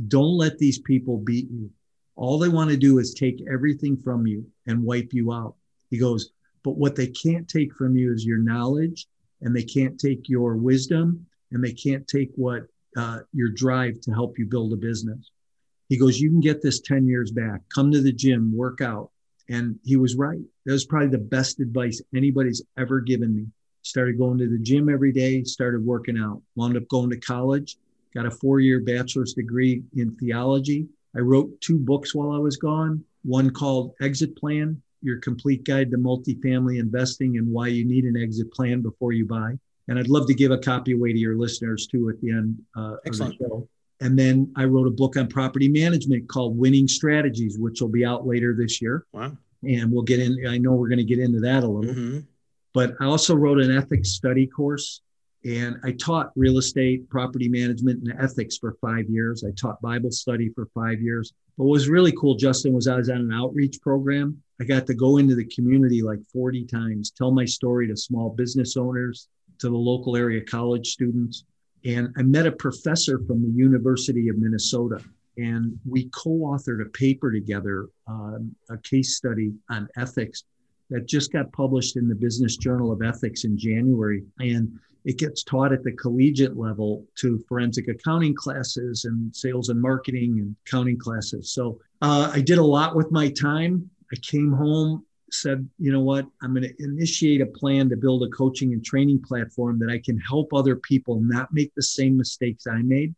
don't 0.06 0.36
let 0.36 0.56
these 0.58 0.78
people 0.78 1.18
beat 1.18 1.50
you. 1.50 1.68
All 2.16 2.38
they 2.38 2.48
want 2.48 2.70
to 2.70 2.76
do 2.76 2.98
is 2.98 3.12
take 3.14 3.44
everything 3.50 3.96
from 3.96 4.26
you 4.26 4.46
and 4.66 4.82
wipe 4.82 5.12
you 5.12 5.32
out. 5.32 5.54
He 5.90 5.98
goes, 5.98 6.30
but 6.64 6.76
what 6.76 6.96
they 6.96 7.06
can't 7.06 7.46
take 7.46 7.74
from 7.74 7.96
you 7.96 8.12
is 8.12 8.24
your 8.24 8.38
knowledge, 8.38 9.06
and 9.42 9.54
they 9.54 9.62
can't 9.62 10.00
take 10.00 10.28
your 10.28 10.56
wisdom, 10.56 11.26
and 11.52 11.62
they 11.62 11.72
can't 11.72 12.08
take 12.08 12.30
what 12.34 12.62
uh, 12.96 13.20
your 13.32 13.50
drive 13.50 14.00
to 14.00 14.12
help 14.12 14.38
you 14.38 14.46
build 14.46 14.72
a 14.72 14.76
business. 14.76 15.30
He 15.88 15.98
goes, 15.98 16.18
you 16.18 16.30
can 16.30 16.40
get 16.40 16.62
this 16.62 16.80
10 16.80 17.06
years 17.06 17.30
back. 17.30 17.60
Come 17.72 17.92
to 17.92 18.00
the 18.00 18.12
gym, 18.12 18.56
work 18.56 18.80
out. 18.80 19.10
And 19.48 19.78
he 19.84 19.96
was 19.96 20.16
right. 20.16 20.40
That 20.64 20.72
was 20.72 20.86
probably 20.86 21.10
the 21.10 21.18
best 21.18 21.60
advice 21.60 22.02
anybody's 22.14 22.62
ever 22.76 23.00
given 23.00 23.36
me. 23.36 23.46
Started 23.82 24.18
going 24.18 24.38
to 24.38 24.48
the 24.48 24.58
gym 24.58 24.88
every 24.88 25.12
day, 25.12 25.44
started 25.44 25.84
working 25.84 26.18
out, 26.18 26.42
wound 26.56 26.76
up 26.76 26.88
going 26.88 27.10
to 27.10 27.20
college, 27.20 27.76
got 28.12 28.26
a 28.26 28.30
four 28.30 28.58
year 28.58 28.80
bachelor's 28.80 29.34
degree 29.34 29.84
in 29.94 30.16
theology, 30.16 30.88
I 31.16 31.20
wrote 31.20 31.60
two 31.60 31.78
books 31.78 32.14
while 32.14 32.32
I 32.32 32.38
was 32.38 32.56
gone. 32.56 33.02
One 33.24 33.50
called 33.50 33.94
Exit 34.00 34.36
Plan, 34.36 34.80
Your 35.02 35.18
Complete 35.18 35.64
Guide 35.64 35.90
to 35.90 35.96
Multifamily 35.96 36.78
Investing 36.78 37.38
and 37.38 37.50
Why 37.50 37.68
You 37.68 37.84
Need 37.84 38.04
an 38.04 38.16
Exit 38.16 38.52
Plan 38.52 38.82
Before 38.82 39.12
You 39.12 39.24
Buy. 39.24 39.58
And 39.88 39.98
I'd 39.98 40.08
love 40.08 40.26
to 40.26 40.34
give 40.34 40.50
a 40.50 40.58
copy 40.58 40.92
away 40.92 41.12
to 41.12 41.18
your 41.18 41.36
listeners 41.36 41.86
too 41.86 42.10
at 42.10 42.20
the 42.20 42.30
end 42.30 42.60
uh, 42.76 42.96
of 43.06 43.16
the 43.18 43.34
show. 43.38 43.68
And 44.00 44.18
then 44.18 44.52
I 44.56 44.64
wrote 44.64 44.86
a 44.86 44.90
book 44.90 45.16
on 45.16 45.26
property 45.26 45.68
management 45.68 46.28
called 46.28 46.58
Winning 46.58 46.86
Strategies, 46.86 47.58
which 47.58 47.80
will 47.80 47.88
be 47.88 48.04
out 48.04 48.26
later 48.26 48.54
this 48.54 48.82
year. 48.82 49.06
Wow. 49.12 49.38
And 49.62 49.90
we'll 49.90 50.02
get 50.02 50.20
in, 50.20 50.46
I 50.46 50.58
know 50.58 50.72
we're 50.72 50.88
going 50.88 50.98
to 50.98 51.04
get 51.04 51.18
into 51.18 51.40
that 51.40 51.64
a 51.64 51.66
little. 51.66 51.94
Mm-hmm. 51.94 52.18
But 52.74 52.94
I 53.00 53.06
also 53.06 53.34
wrote 53.34 53.58
an 53.58 53.74
ethics 53.74 54.10
study 54.10 54.46
course 54.46 55.00
and 55.46 55.76
I 55.84 55.92
taught 55.92 56.32
real 56.34 56.58
estate, 56.58 57.08
property 57.08 57.48
management, 57.48 58.02
and 58.02 58.20
ethics 58.20 58.58
for 58.58 58.76
five 58.80 59.08
years. 59.08 59.44
I 59.44 59.52
taught 59.52 59.80
Bible 59.80 60.10
study 60.10 60.48
for 60.48 60.66
five 60.74 61.00
years. 61.00 61.32
But 61.56 61.64
what 61.64 61.72
was 61.72 61.88
really 61.88 62.12
cool, 62.12 62.34
Justin, 62.34 62.72
was 62.72 62.88
I 62.88 62.96
was 62.96 63.08
on 63.08 63.18
an 63.18 63.32
outreach 63.32 63.80
program. 63.80 64.42
I 64.60 64.64
got 64.64 64.88
to 64.88 64.94
go 64.94 65.18
into 65.18 65.36
the 65.36 65.44
community 65.44 66.02
like 66.02 66.18
40 66.32 66.64
times, 66.64 67.12
tell 67.12 67.30
my 67.30 67.44
story 67.44 67.86
to 67.86 67.96
small 67.96 68.30
business 68.30 68.76
owners, 68.76 69.28
to 69.60 69.68
the 69.68 69.76
local 69.76 70.16
area 70.16 70.40
college 70.40 70.88
students. 70.88 71.44
And 71.84 72.12
I 72.18 72.22
met 72.22 72.46
a 72.46 72.52
professor 72.52 73.20
from 73.24 73.40
the 73.40 73.56
University 73.56 74.28
of 74.28 74.38
Minnesota, 74.38 74.98
and 75.36 75.78
we 75.88 76.06
co 76.06 76.30
authored 76.30 76.84
a 76.84 76.90
paper 76.90 77.30
together, 77.30 77.86
um, 78.08 78.56
a 78.68 78.78
case 78.78 79.16
study 79.16 79.52
on 79.70 79.88
ethics 79.96 80.42
that 80.90 81.06
just 81.06 81.32
got 81.32 81.52
published 81.52 81.96
in 81.96 82.08
the 82.08 82.14
Business 82.14 82.56
Journal 82.56 82.92
of 82.92 83.02
Ethics 83.02 83.44
in 83.44 83.58
January. 83.58 84.22
And 84.38 84.78
it 85.04 85.18
gets 85.18 85.44
taught 85.44 85.72
at 85.72 85.84
the 85.84 85.92
collegiate 85.92 86.56
level 86.56 87.04
to 87.16 87.42
forensic 87.48 87.88
accounting 87.88 88.34
classes 88.34 89.04
and 89.04 89.34
sales 89.34 89.68
and 89.68 89.80
marketing 89.80 90.40
and 90.40 90.56
accounting 90.66 90.98
classes. 90.98 91.52
So 91.52 91.80
uh, 92.02 92.30
I 92.32 92.40
did 92.40 92.58
a 92.58 92.64
lot 92.64 92.96
with 92.96 93.12
my 93.12 93.30
time. 93.30 93.88
I 94.12 94.16
came 94.16 94.52
home, 94.52 95.04
said, 95.30 95.68
you 95.78 95.92
know 95.92 96.00
what, 96.00 96.26
I'm 96.42 96.54
going 96.54 96.64
to 96.64 96.82
initiate 96.82 97.40
a 97.40 97.46
plan 97.46 97.88
to 97.88 97.96
build 97.96 98.24
a 98.24 98.28
coaching 98.28 98.72
and 98.72 98.84
training 98.84 99.22
platform 99.22 99.78
that 99.80 99.90
I 99.90 99.98
can 99.98 100.18
help 100.18 100.52
other 100.52 100.76
people 100.76 101.20
not 101.20 101.52
make 101.52 101.72
the 101.74 101.82
same 101.82 102.16
mistakes 102.16 102.66
I 102.66 102.82
made, 102.82 103.14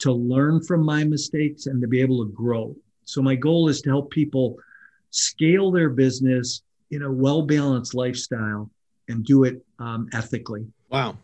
to 0.00 0.12
learn 0.12 0.62
from 0.62 0.84
my 0.84 1.04
mistakes, 1.04 1.66
and 1.66 1.80
to 1.80 1.88
be 1.88 2.00
able 2.00 2.24
to 2.24 2.32
grow. 2.32 2.76
So 3.04 3.22
my 3.22 3.36
goal 3.36 3.68
is 3.68 3.80
to 3.82 3.90
help 3.90 4.10
people 4.10 4.56
scale 5.10 5.70
their 5.70 5.90
business 5.90 6.62
in 6.92 7.02
a 7.02 7.10
well 7.10 7.42
balanced 7.42 7.94
lifestyle 7.94 8.70
and 9.08 9.24
do 9.24 9.44
it 9.44 9.64
um, 9.80 10.08
ethically. 10.12 10.64
Wow. 10.90 11.16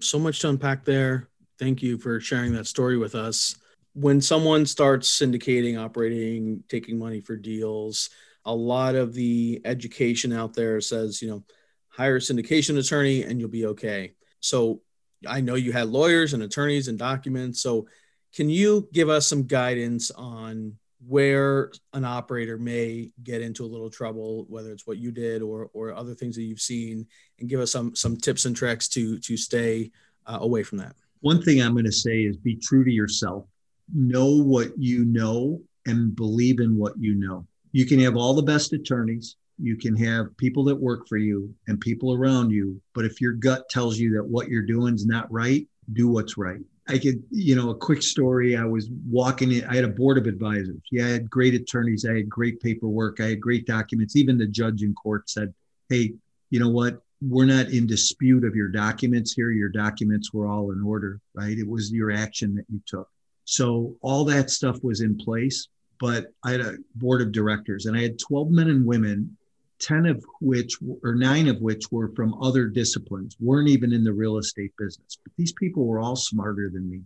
So 0.00 0.18
much 0.18 0.40
to 0.40 0.48
unpack 0.48 0.84
there. 0.84 1.28
Thank 1.58 1.82
you 1.82 1.98
for 1.98 2.20
sharing 2.20 2.52
that 2.54 2.66
story 2.66 2.96
with 2.96 3.14
us. 3.14 3.56
When 3.94 4.20
someone 4.20 4.66
starts 4.66 5.18
syndicating, 5.18 5.78
operating, 5.78 6.62
taking 6.68 6.98
money 6.98 7.20
for 7.20 7.36
deals, 7.36 8.10
a 8.44 8.54
lot 8.54 8.94
of 8.94 9.14
the 9.14 9.60
education 9.64 10.32
out 10.32 10.54
there 10.54 10.80
says, 10.80 11.20
you 11.20 11.28
know, 11.28 11.44
hire 11.88 12.16
a 12.16 12.20
syndication 12.20 12.78
attorney 12.78 13.22
and 13.22 13.40
you'll 13.40 13.48
be 13.48 13.66
okay. 13.66 14.12
So 14.40 14.82
I 15.26 15.40
know 15.40 15.54
you 15.54 15.72
had 15.72 15.88
lawyers 15.88 16.34
and 16.34 16.42
attorneys 16.42 16.88
and 16.88 16.98
documents. 16.98 17.60
So 17.62 17.88
can 18.34 18.50
you 18.50 18.88
give 18.92 19.08
us 19.08 19.26
some 19.26 19.44
guidance 19.44 20.10
on 20.10 20.76
where 21.06 21.70
an 21.92 22.04
operator 22.04 22.58
may 22.58 23.10
get 23.22 23.42
into 23.42 23.64
a 23.64 23.66
little 23.66 23.90
trouble, 23.90 24.46
whether 24.48 24.72
it's 24.72 24.86
what 24.86 24.98
you 24.98 25.12
did 25.12 25.42
or 25.42 25.70
or 25.72 25.92
other 25.94 26.14
things 26.14 26.36
that 26.36 26.42
you've 26.42 26.60
seen, 26.60 27.06
and 27.38 27.48
give 27.48 27.60
us 27.60 27.72
some 27.72 27.94
some 27.94 28.16
tips 28.16 28.44
and 28.44 28.56
tricks 28.56 28.88
to 28.88 29.18
to 29.20 29.36
stay 29.36 29.90
uh, 30.26 30.38
away 30.40 30.62
from 30.62 30.78
that. 30.78 30.96
One 31.20 31.42
thing 31.42 31.60
I'm 31.60 31.72
going 31.72 31.84
to 31.84 31.92
say 31.92 32.22
is 32.22 32.36
be 32.36 32.56
true 32.56 32.84
to 32.84 32.90
yourself. 32.90 33.46
know 33.94 34.42
what 34.42 34.72
you 34.76 35.04
know 35.04 35.60
and 35.86 36.16
believe 36.16 36.60
in 36.60 36.76
what 36.76 36.94
you 36.98 37.14
know. 37.14 37.46
You 37.72 37.86
can 37.86 38.00
have 38.00 38.16
all 38.16 38.34
the 38.34 38.42
best 38.42 38.72
attorneys, 38.72 39.36
you 39.58 39.76
can 39.76 39.96
have 39.96 40.36
people 40.36 40.64
that 40.64 40.74
work 40.74 41.08
for 41.08 41.16
you 41.16 41.54
and 41.68 41.80
people 41.80 42.12
around 42.14 42.50
you, 42.50 42.80
but 42.94 43.04
if 43.04 43.20
your 43.20 43.32
gut 43.32 43.68
tells 43.68 43.98
you 43.98 44.12
that 44.14 44.24
what 44.24 44.48
you're 44.48 44.62
doing 44.62 44.94
is 44.94 45.06
not 45.06 45.30
right, 45.30 45.66
do 45.92 46.08
what's 46.08 46.36
right. 46.36 46.60
I 46.88 46.98
could, 46.98 47.22
you 47.30 47.56
know, 47.56 47.70
a 47.70 47.74
quick 47.74 48.02
story. 48.02 48.56
I 48.56 48.64
was 48.64 48.88
walking 49.10 49.52
in, 49.52 49.64
I 49.64 49.74
had 49.74 49.84
a 49.84 49.88
board 49.88 50.18
of 50.18 50.26
advisors. 50.26 50.80
Yeah, 50.92 51.06
I 51.06 51.08
had 51.10 51.30
great 51.30 51.54
attorneys. 51.54 52.04
I 52.04 52.14
had 52.14 52.28
great 52.28 52.60
paperwork. 52.60 53.20
I 53.20 53.30
had 53.30 53.40
great 53.40 53.66
documents. 53.66 54.14
Even 54.14 54.38
the 54.38 54.46
judge 54.46 54.82
in 54.82 54.94
court 54.94 55.28
said, 55.28 55.52
Hey, 55.88 56.12
you 56.50 56.60
know 56.60 56.68
what? 56.68 57.02
We're 57.20 57.46
not 57.46 57.68
in 57.70 57.86
dispute 57.86 58.44
of 58.44 58.54
your 58.54 58.68
documents 58.68 59.32
here. 59.32 59.50
Your 59.50 59.68
documents 59.68 60.32
were 60.32 60.46
all 60.46 60.70
in 60.72 60.82
order, 60.82 61.20
right? 61.34 61.58
It 61.58 61.66
was 61.66 61.90
your 61.90 62.12
action 62.12 62.54
that 62.54 62.66
you 62.70 62.80
took. 62.86 63.08
So 63.44 63.96
all 64.00 64.24
that 64.26 64.50
stuff 64.50 64.82
was 64.82 65.00
in 65.00 65.16
place. 65.16 65.68
But 65.98 66.26
I 66.44 66.52
had 66.52 66.60
a 66.60 66.76
board 66.96 67.22
of 67.22 67.32
directors 67.32 67.86
and 67.86 67.96
I 67.96 68.02
had 68.02 68.18
12 68.18 68.50
men 68.50 68.68
and 68.68 68.84
women 68.84 69.36
10 69.80 70.06
of 70.06 70.24
which 70.40 70.78
or 71.02 71.14
nine 71.14 71.48
of 71.48 71.60
which 71.60 71.90
were 71.90 72.12
from 72.14 72.34
other 72.42 72.66
disciplines 72.66 73.36
weren't 73.40 73.68
even 73.68 73.92
in 73.92 74.04
the 74.04 74.12
real 74.12 74.38
estate 74.38 74.72
business. 74.78 75.18
But 75.22 75.32
these 75.36 75.52
people 75.52 75.86
were 75.86 76.00
all 76.00 76.16
smarter 76.16 76.70
than 76.72 76.88
me. 76.88 77.02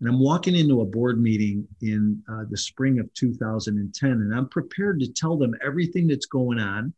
And 0.00 0.08
i'm 0.08 0.20
walking 0.20 0.54
into 0.54 0.80
a 0.80 0.86
board 0.86 1.20
meeting 1.20 1.66
in 1.80 2.22
uh, 2.30 2.44
the 2.50 2.58
spring 2.58 2.98
of 2.98 3.12
2010 3.14 4.10
and 4.10 4.34
i'm 4.34 4.48
prepared 4.48 5.00
to 5.00 5.12
tell 5.12 5.36
them 5.36 5.54
everything 5.64 6.06
that's 6.06 6.26
going 6.26 6.58
on 6.58 6.92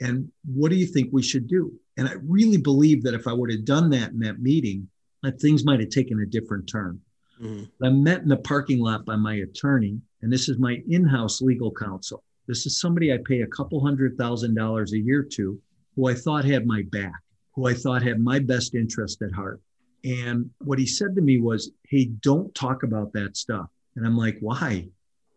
and 0.00 0.30
what 0.44 0.70
do 0.70 0.76
you 0.76 0.86
think 0.86 1.10
we 1.12 1.22
should 1.22 1.48
do? 1.48 1.72
And 1.96 2.08
i 2.08 2.12
really 2.26 2.58
believe 2.58 3.02
that 3.04 3.14
if 3.14 3.26
i 3.26 3.32
would 3.32 3.50
have 3.50 3.64
done 3.64 3.90
that 3.90 4.10
in 4.10 4.20
that 4.20 4.40
meeting 4.40 4.88
that 5.22 5.40
things 5.40 5.64
might 5.64 5.80
have 5.80 5.88
taken 5.88 6.20
a 6.20 6.26
different 6.26 6.68
turn. 6.68 7.00
Mm-hmm. 7.42 7.84
i 7.84 7.88
met 7.88 8.22
in 8.22 8.28
the 8.28 8.36
parking 8.36 8.78
lot 8.78 9.04
by 9.04 9.16
my 9.16 9.34
attorney 9.34 9.98
and 10.22 10.32
this 10.32 10.48
is 10.48 10.58
my 10.58 10.80
in-house 10.88 11.42
legal 11.42 11.72
counsel 11.72 12.22
this 12.46 12.66
is 12.66 12.80
somebody 12.80 13.12
I 13.12 13.18
pay 13.24 13.42
a 13.42 13.46
couple 13.46 13.80
hundred 13.80 14.18
thousand 14.18 14.54
dollars 14.54 14.92
a 14.92 14.98
year 14.98 15.22
to 15.32 15.58
who 15.96 16.08
I 16.08 16.14
thought 16.14 16.44
had 16.44 16.66
my 16.66 16.82
back, 16.90 17.20
who 17.54 17.66
I 17.66 17.74
thought 17.74 18.02
had 18.02 18.20
my 18.20 18.38
best 18.38 18.74
interest 18.74 19.22
at 19.22 19.32
heart. 19.32 19.60
And 20.04 20.50
what 20.58 20.78
he 20.78 20.86
said 20.86 21.14
to 21.14 21.22
me 21.22 21.40
was, 21.40 21.70
Hey, 21.88 22.06
don't 22.06 22.54
talk 22.54 22.82
about 22.82 23.12
that 23.14 23.36
stuff. 23.36 23.66
And 23.96 24.06
I'm 24.06 24.16
like, 24.16 24.36
Why? 24.40 24.88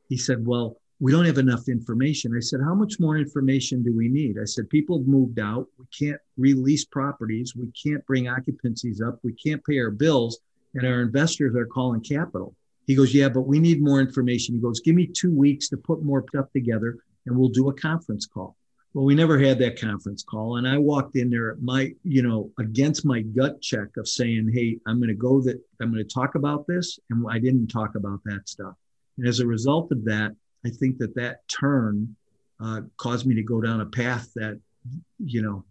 He 0.09 0.17
said, 0.17 0.45
Well, 0.45 0.77
we 0.99 1.11
don't 1.11 1.25
have 1.25 1.37
enough 1.37 1.69
information. 1.69 2.35
I 2.35 2.41
said, 2.41 2.59
How 2.63 2.75
much 2.75 2.99
more 2.99 3.17
information 3.17 3.83
do 3.83 3.95
we 3.95 4.09
need? 4.09 4.37
I 4.41 4.45
said, 4.45 4.69
People 4.69 4.99
have 4.99 5.07
moved 5.07 5.39
out. 5.39 5.67
We 5.79 5.85
can't 5.97 6.19
release 6.37 6.83
properties. 6.83 7.55
We 7.55 7.71
can't 7.71 8.05
bring 8.05 8.27
occupancies 8.27 9.01
up. 9.01 9.19
We 9.23 9.33
can't 9.33 9.63
pay 9.63 9.79
our 9.79 9.91
bills. 9.91 10.39
And 10.73 10.85
our 10.85 11.01
investors 11.01 11.55
are 11.55 11.65
calling 11.65 12.01
capital. 12.01 12.53
He 12.87 12.95
goes, 12.95 13.13
Yeah, 13.13 13.29
but 13.29 13.41
we 13.41 13.59
need 13.59 13.81
more 13.81 13.99
information. 13.99 14.55
He 14.55 14.61
goes, 14.61 14.79
Give 14.79 14.95
me 14.95 15.05
two 15.05 15.33
weeks 15.33 15.69
to 15.69 15.77
put 15.77 16.01
more 16.01 16.25
stuff 16.29 16.51
together 16.51 16.97
and 17.25 17.37
we'll 17.37 17.49
do 17.49 17.69
a 17.69 17.73
conference 17.73 18.25
call. 18.25 18.55
Well, 18.93 19.05
we 19.05 19.13
never 19.13 19.37
had 19.37 19.59
that 19.59 19.79
conference 19.79 20.23
call. 20.23 20.57
And 20.57 20.67
I 20.67 20.77
walked 20.77 21.17
in 21.17 21.29
there, 21.29 21.57
my, 21.61 21.93
you 22.03 22.23
know, 22.23 22.49
against 22.57 23.05
my 23.05 23.21
gut 23.21 23.61
check 23.61 23.97
of 23.97 24.07
saying, 24.07 24.49
Hey, 24.53 24.79
I'm 24.87 24.97
going 24.97 25.09
to 25.09 25.13
go 25.13 25.41
that 25.41 25.61
I'm 25.81 25.91
going 25.91 26.03
to 26.03 26.13
talk 26.13 26.35
about 26.35 26.65
this. 26.65 26.97
And 27.09 27.25
I 27.29 27.37
didn't 27.37 27.67
talk 27.67 27.95
about 27.95 28.21
that 28.25 28.47
stuff. 28.49 28.73
And 29.17 29.27
as 29.27 29.39
a 29.39 29.45
result 29.45 29.91
of 29.91 30.05
that, 30.05 30.35
I 30.65 30.69
think 30.69 30.97
that 30.99 31.15
that 31.15 31.47
turn 31.47 32.15
uh, 32.59 32.81
caused 32.97 33.25
me 33.27 33.35
to 33.35 33.43
go 33.43 33.61
down 33.61 33.81
a 33.81 33.85
path 33.85 34.31
that, 34.35 34.59
you 35.19 35.41
know, 35.41 35.63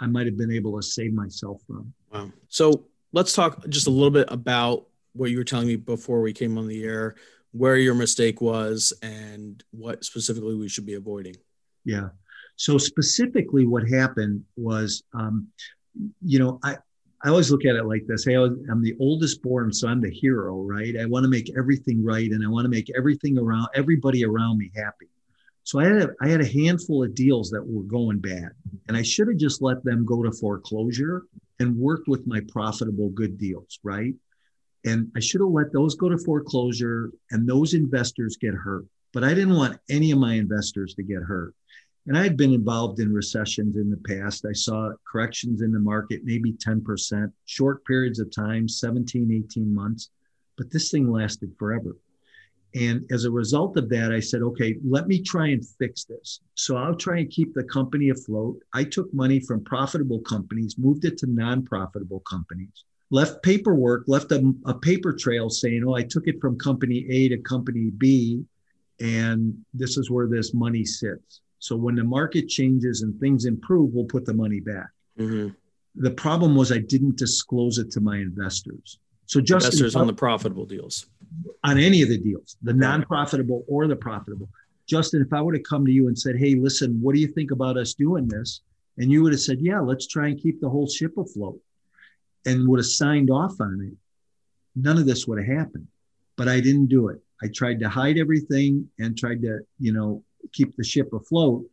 I 0.00 0.06
might 0.06 0.26
have 0.26 0.36
been 0.36 0.52
able 0.52 0.76
to 0.76 0.82
save 0.82 1.12
myself 1.12 1.62
from. 1.66 1.92
Wow. 2.12 2.32
So 2.48 2.84
let's 3.12 3.32
talk 3.32 3.66
just 3.68 3.86
a 3.86 3.90
little 3.90 4.10
bit 4.10 4.28
about 4.30 4.86
what 5.18 5.30
you 5.30 5.38
were 5.38 5.44
telling 5.44 5.66
me 5.66 5.76
before 5.76 6.20
we 6.20 6.32
came 6.32 6.56
on 6.56 6.66
the 6.66 6.84
air, 6.84 7.16
where 7.52 7.76
your 7.76 7.94
mistake 7.94 8.40
was, 8.40 8.92
and 9.02 9.62
what 9.70 10.04
specifically 10.04 10.54
we 10.54 10.68
should 10.68 10.86
be 10.86 10.94
avoiding. 10.94 11.36
Yeah. 11.84 12.08
So 12.56 12.78
specifically, 12.78 13.66
what 13.66 13.88
happened 13.88 14.44
was, 14.56 15.02
um, 15.14 15.48
you 16.22 16.38
know, 16.38 16.58
I 16.62 16.76
I 17.24 17.30
always 17.30 17.50
look 17.50 17.64
at 17.64 17.74
it 17.74 17.84
like 17.84 18.06
this. 18.06 18.24
Hey, 18.24 18.36
I'm 18.36 18.82
the 18.82 18.96
oldest 19.00 19.42
born, 19.42 19.72
so 19.72 19.88
I'm 19.88 20.00
the 20.00 20.10
hero, 20.10 20.62
right? 20.62 20.96
I 20.96 21.06
want 21.06 21.24
to 21.24 21.28
make 21.28 21.50
everything 21.58 22.04
right, 22.04 22.30
and 22.30 22.44
I 22.44 22.48
want 22.48 22.64
to 22.64 22.70
make 22.70 22.90
everything 22.96 23.38
around 23.38 23.68
everybody 23.74 24.24
around 24.24 24.58
me 24.58 24.70
happy. 24.76 25.08
So 25.64 25.80
I 25.80 25.84
had 25.84 26.02
a, 26.02 26.10
I 26.22 26.28
had 26.28 26.40
a 26.40 26.48
handful 26.48 27.02
of 27.02 27.14
deals 27.14 27.50
that 27.50 27.66
were 27.66 27.82
going 27.82 28.20
bad, 28.20 28.50
and 28.86 28.96
I 28.96 29.02
should 29.02 29.28
have 29.28 29.36
just 29.36 29.62
let 29.62 29.82
them 29.82 30.04
go 30.04 30.22
to 30.22 30.30
foreclosure 30.30 31.24
and 31.58 31.76
worked 31.76 32.06
with 32.06 32.26
my 32.26 32.40
profitable 32.48 33.10
good 33.10 33.36
deals, 33.36 33.80
right? 33.82 34.14
And 34.88 35.10
I 35.14 35.20
should 35.20 35.42
have 35.42 35.50
let 35.50 35.70
those 35.70 35.96
go 35.96 36.08
to 36.08 36.16
foreclosure 36.16 37.10
and 37.30 37.46
those 37.46 37.74
investors 37.74 38.38
get 38.40 38.54
hurt. 38.54 38.86
But 39.12 39.22
I 39.22 39.34
didn't 39.34 39.56
want 39.56 39.78
any 39.90 40.12
of 40.12 40.18
my 40.18 40.34
investors 40.34 40.94
to 40.94 41.02
get 41.02 41.22
hurt. 41.22 41.54
And 42.06 42.16
I 42.16 42.22
had 42.22 42.38
been 42.38 42.54
involved 42.54 42.98
in 42.98 43.12
recessions 43.12 43.76
in 43.76 43.90
the 43.90 44.02
past. 44.08 44.46
I 44.48 44.54
saw 44.54 44.92
corrections 45.10 45.60
in 45.60 45.72
the 45.72 45.78
market, 45.78 46.22
maybe 46.24 46.54
10%, 46.54 47.30
short 47.44 47.84
periods 47.84 48.18
of 48.18 48.34
time, 48.34 48.66
17, 48.66 49.44
18 49.50 49.74
months. 49.74 50.08
But 50.56 50.70
this 50.70 50.90
thing 50.90 51.12
lasted 51.12 51.52
forever. 51.58 51.94
And 52.74 53.04
as 53.10 53.26
a 53.26 53.30
result 53.30 53.76
of 53.76 53.90
that, 53.90 54.10
I 54.10 54.20
said, 54.20 54.40
okay, 54.40 54.76
let 54.82 55.06
me 55.06 55.20
try 55.20 55.48
and 55.48 55.66
fix 55.78 56.04
this. 56.04 56.40
So 56.54 56.76
I'll 56.76 56.96
try 56.96 57.18
and 57.18 57.30
keep 57.30 57.52
the 57.52 57.64
company 57.64 58.08
afloat. 58.08 58.58
I 58.72 58.84
took 58.84 59.12
money 59.12 59.40
from 59.40 59.64
profitable 59.64 60.20
companies, 60.20 60.76
moved 60.78 61.04
it 61.04 61.18
to 61.18 61.26
non 61.26 61.66
profitable 61.66 62.20
companies 62.20 62.84
left 63.10 63.42
paperwork, 63.42 64.04
left 64.06 64.32
a, 64.32 64.52
a 64.66 64.74
paper 64.74 65.12
trail 65.12 65.48
saying, 65.48 65.84
oh, 65.86 65.94
I 65.94 66.02
took 66.02 66.26
it 66.26 66.40
from 66.40 66.58
company 66.58 67.06
A 67.10 67.28
to 67.30 67.38
company 67.38 67.90
B, 67.96 68.44
and 69.00 69.56
this 69.72 69.96
is 69.96 70.10
where 70.10 70.26
this 70.26 70.52
money 70.54 70.84
sits. 70.84 71.40
So 71.58 71.76
when 71.76 71.94
the 71.94 72.04
market 72.04 72.48
changes 72.48 73.02
and 73.02 73.18
things 73.18 73.44
improve, 73.44 73.92
we'll 73.92 74.04
put 74.04 74.24
the 74.24 74.34
money 74.34 74.60
back. 74.60 74.88
Mm-hmm. 75.18 75.48
The 75.96 76.10
problem 76.12 76.54
was 76.54 76.70
I 76.70 76.78
didn't 76.78 77.16
disclose 77.16 77.78
it 77.78 77.90
to 77.92 78.00
my 78.00 78.18
investors. 78.18 78.98
So 79.26 79.40
just 79.40 79.66
investors 79.66 79.96
on 79.96 80.06
the 80.06 80.12
profitable 80.12 80.64
deals, 80.64 81.06
on 81.64 81.78
any 81.78 82.02
of 82.02 82.08
the 82.08 82.18
deals, 82.18 82.56
the 82.62 82.72
non-profitable 82.72 83.64
or 83.68 83.86
the 83.86 83.96
profitable. 83.96 84.48
Justin, 84.86 85.20
if 85.20 85.32
I 85.32 85.40
would 85.42 85.54
have 85.54 85.64
come 85.64 85.84
to 85.84 85.92
you 85.92 86.08
and 86.08 86.18
said, 86.18 86.36
"Hey, 86.36 86.54
listen, 86.54 86.98
what 87.02 87.14
do 87.14 87.20
you 87.20 87.26
think 87.26 87.50
about 87.50 87.76
us 87.76 87.92
doing 87.94 88.26
this?" 88.26 88.62
and 88.96 89.12
you 89.12 89.22
would 89.22 89.32
have 89.32 89.40
said, 89.40 89.60
"Yeah, 89.60 89.80
let's 89.80 90.06
try 90.06 90.28
and 90.28 90.40
keep 90.40 90.60
the 90.60 90.68
whole 90.68 90.88
ship 90.88 91.16
afloat," 91.16 91.60
and 92.48 92.66
would 92.66 92.78
have 92.78 92.86
signed 92.86 93.30
off 93.30 93.60
on 93.60 93.80
it, 93.92 93.96
none 94.74 94.98
of 94.98 95.06
this 95.06 95.26
would 95.26 95.38
have 95.38 95.58
happened. 95.58 95.86
But 96.36 96.48
I 96.48 96.60
didn't 96.60 96.86
do 96.86 97.08
it. 97.08 97.20
I 97.42 97.48
tried 97.54 97.80
to 97.80 97.88
hide 97.88 98.18
everything 98.18 98.88
and 98.98 99.16
tried 99.16 99.42
to, 99.42 99.60
you 99.78 99.92
know, 99.92 100.24
keep 100.52 100.74
the 100.76 100.84
ship 100.84 101.12
afloat. 101.12 101.64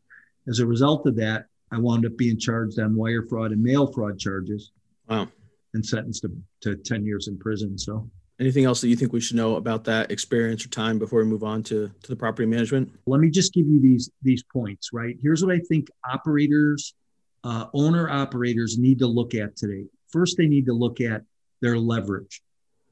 As 0.48 0.60
a 0.60 0.66
result 0.66 1.08
of 1.08 1.16
that, 1.16 1.46
I 1.72 1.80
wound 1.80 2.06
up 2.06 2.18
being 2.18 2.38
charged 2.38 2.80
on 2.80 2.96
wire 2.96 3.24
fraud 3.24 3.52
and 3.52 3.64
mail 3.64 3.88
fraud 3.92 4.20
charges. 4.20 4.72
Wow. 5.08 5.30
And 5.74 5.86
sentenced 5.86 6.22
to, 6.24 6.32
to 6.62 6.76
10 6.76 7.06
years 7.06 7.28
in 7.28 7.38
prison. 7.38 7.78
So 7.78 8.10
anything 8.40 8.66
else 8.66 8.82
that 8.82 8.90
you 8.90 8.96
think 8.96 9.14
we 9.14 9.20
should 9.20 9.38
know 9.38 9.56
about 9.56 9.84
that 9.86 10.12
experience 10.12 10.66
or 10.66 10.70
time 10.70 11.00
before 11.00 11.20
we 11.20 11.26
move 11.26 11.44
on 11.44 11.64
to, 11.64 11.90
to 12.04 12.08
the 12.08 12.16
property 12.16 12.46
management? 12.46 12.92
Let 13.06 13.20
me 13.20 13.30
just 13.30 13.54
give 13.54 13.68
you 13.68 13.80
these 13.82 14.10
these 14.22 14.44
points, 14.44 14.92
right? 14.94 15.18
Here's 15.22 15.44
what 15.44 15.54
I 15.54 15.60
think 15.60 15.88
operators, 16.10 16.96
uh, 17.44 17.66
owner 17.74 18.10
operators 18.10 18.78
need 18.78 19.00
to 19.00 19.08
look 19.08 19.36
at 19.36 19.56
today. 19.56 19.86
First, 20.16 20.38
they 20.38 20.48
need 20.48 20.66
to 20.68 20.74
look 20.74 21.02
at 21.02 21.24
their 21.60 21.78
leverage. 21.78 22.42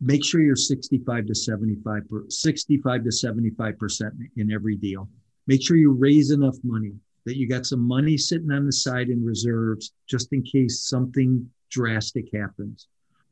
Make 0.01 0.25
sure 0.25 0.41
you're 0.41 0.57
65 0.57 1.25
to 1.27 1.33
75, 1.33 2.03
65 2.27 3.03
to 3.05 3.09
75% 3.09 4.11
in 4.35 4.51
every 4.51 4.75
deal. 4.75 5.07
Make 5.47 5.65
sure 5.65 5.77
you 5.77 5.93
raise 5.93 6.31
enough 6.31 6.57
money 6.65 6.91
that 7.25 7.37
you 7.37 7.47
got 7.47 7.65
some 7.65 7.79
money 7.79 8.17
sitting 8.17 8.51
on 8.51 8.65
the 8.65 8.73
side 8.73 9.07
in 9.07 9.23
reserves 9.23 9.93
just 10.05 10.33
in 10.33 10.43
case 10.43 10.81
something 10.81 11.49
drastic 11.69 12.25
happens. 12.33 12.89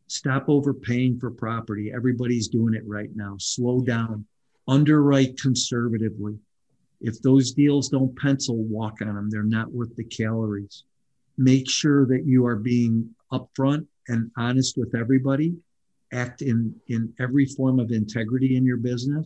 Stop 0.07 0.45
overpaying 0.48 1.19
for 1.19 1.29
property. 1.29 1.91
Everybody's 1.93 2.48
doing 2.48 2.74
it 2.74 2.88
right 2.88 3.13
now. 3.13 3.36
Slow 3.39 3.81
down. 3.81 4.25
Underwrite 4.69 5.38
conservatively. 5.38 6.38
If 7.01 7.21
those 7.21 7.51
deals 7.51 7.89
don't 7.89 8.17
pencil, 8.17 8.55
walk 8.55 9.01
on 9.01 9.15
them. 9.15 9.29
They're 9.29 9.43
not 9.43 9.74
worth 9.74 9.93
the 9.98 10.05
calories. 10.05 10.86
Make 11.38 11.69
sure 11.69 12.05
that 12.05 12.25
you 12.25 12.45
are 12.45 12.55
being 12.55 13.13
upfront 13.31 13.85
and 14.07 14.31
honest 14.38 14.77
with 14.77 14.95
everybody 14.95 15.55
act 16.13 16.41
in 16.41 16.75
in 16.89 17.13
every 17.19 17.45
form 17.45 17.79
of 17.79 17.91
integrity 17.91 18.57
in 18.57 18.65
your 18.65 18.77
business 18.77 19.25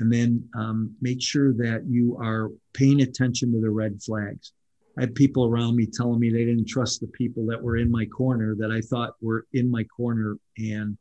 and 0.00 0.12
then 0.12 0.48
um, 0.56 0.94
make 1.00 1.22
sure 1.22 1.52
that 1.52 1.84
you 1.86 2.16
are 2.20 2.50
paying 2.72 3.02
attention 3.02 3.52
to 3.52 3.60
the 3.60 3.70
red 3.70 4.02
flags. 4.02 4.52
I 4.98 5.02
had 5.02 5.14
people 5.14 5.44
around 5.44 5.76
me 5.76 5.86
telling 5.86 6.18
me 6.18 6.30
they 6.30 6.44
didn't 6.44 6.68
trust 6.68 7.00
the 7.00 7.06
people 7.08 7.46
that 7.46 7.62
were 7.62 7.76
in 7.76 7.90
my 7.90 8.06
corner 8.06 8.54
that 8.58 8.70
i 8.70 8.80
thought 8.80 9.14
were 9.20 9.46
in 9.52 9.70
my 9.70 9.84
corner 9.84 10.36
and 10.58 10.96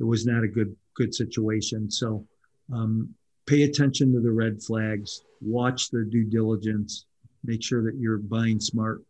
it 0.00 0.04
was 0.04 0.26
not 0.26 0.44
a 0.44 0.48
good 0.48 0.74
good 0.94 1.14
situation. 1.14 1.90
So 1.90 2.26
um, 2.72 3.14
pay 3.46 3.62
attention 3.62 4.12
to 4.12 4.20
the 4.20 4.30
red 4.30 4.62
flags 4.62 5.22
watch 5.40 5.90
the 5.90 6.04
due 6.10 6.24
diligence 6.24 7.06
make 7.44 7.62
sure 7.62 7.82
that 7.82 7.96
you're 7.96 8.18
buying 8.18 8.60
smart 8.60 9.02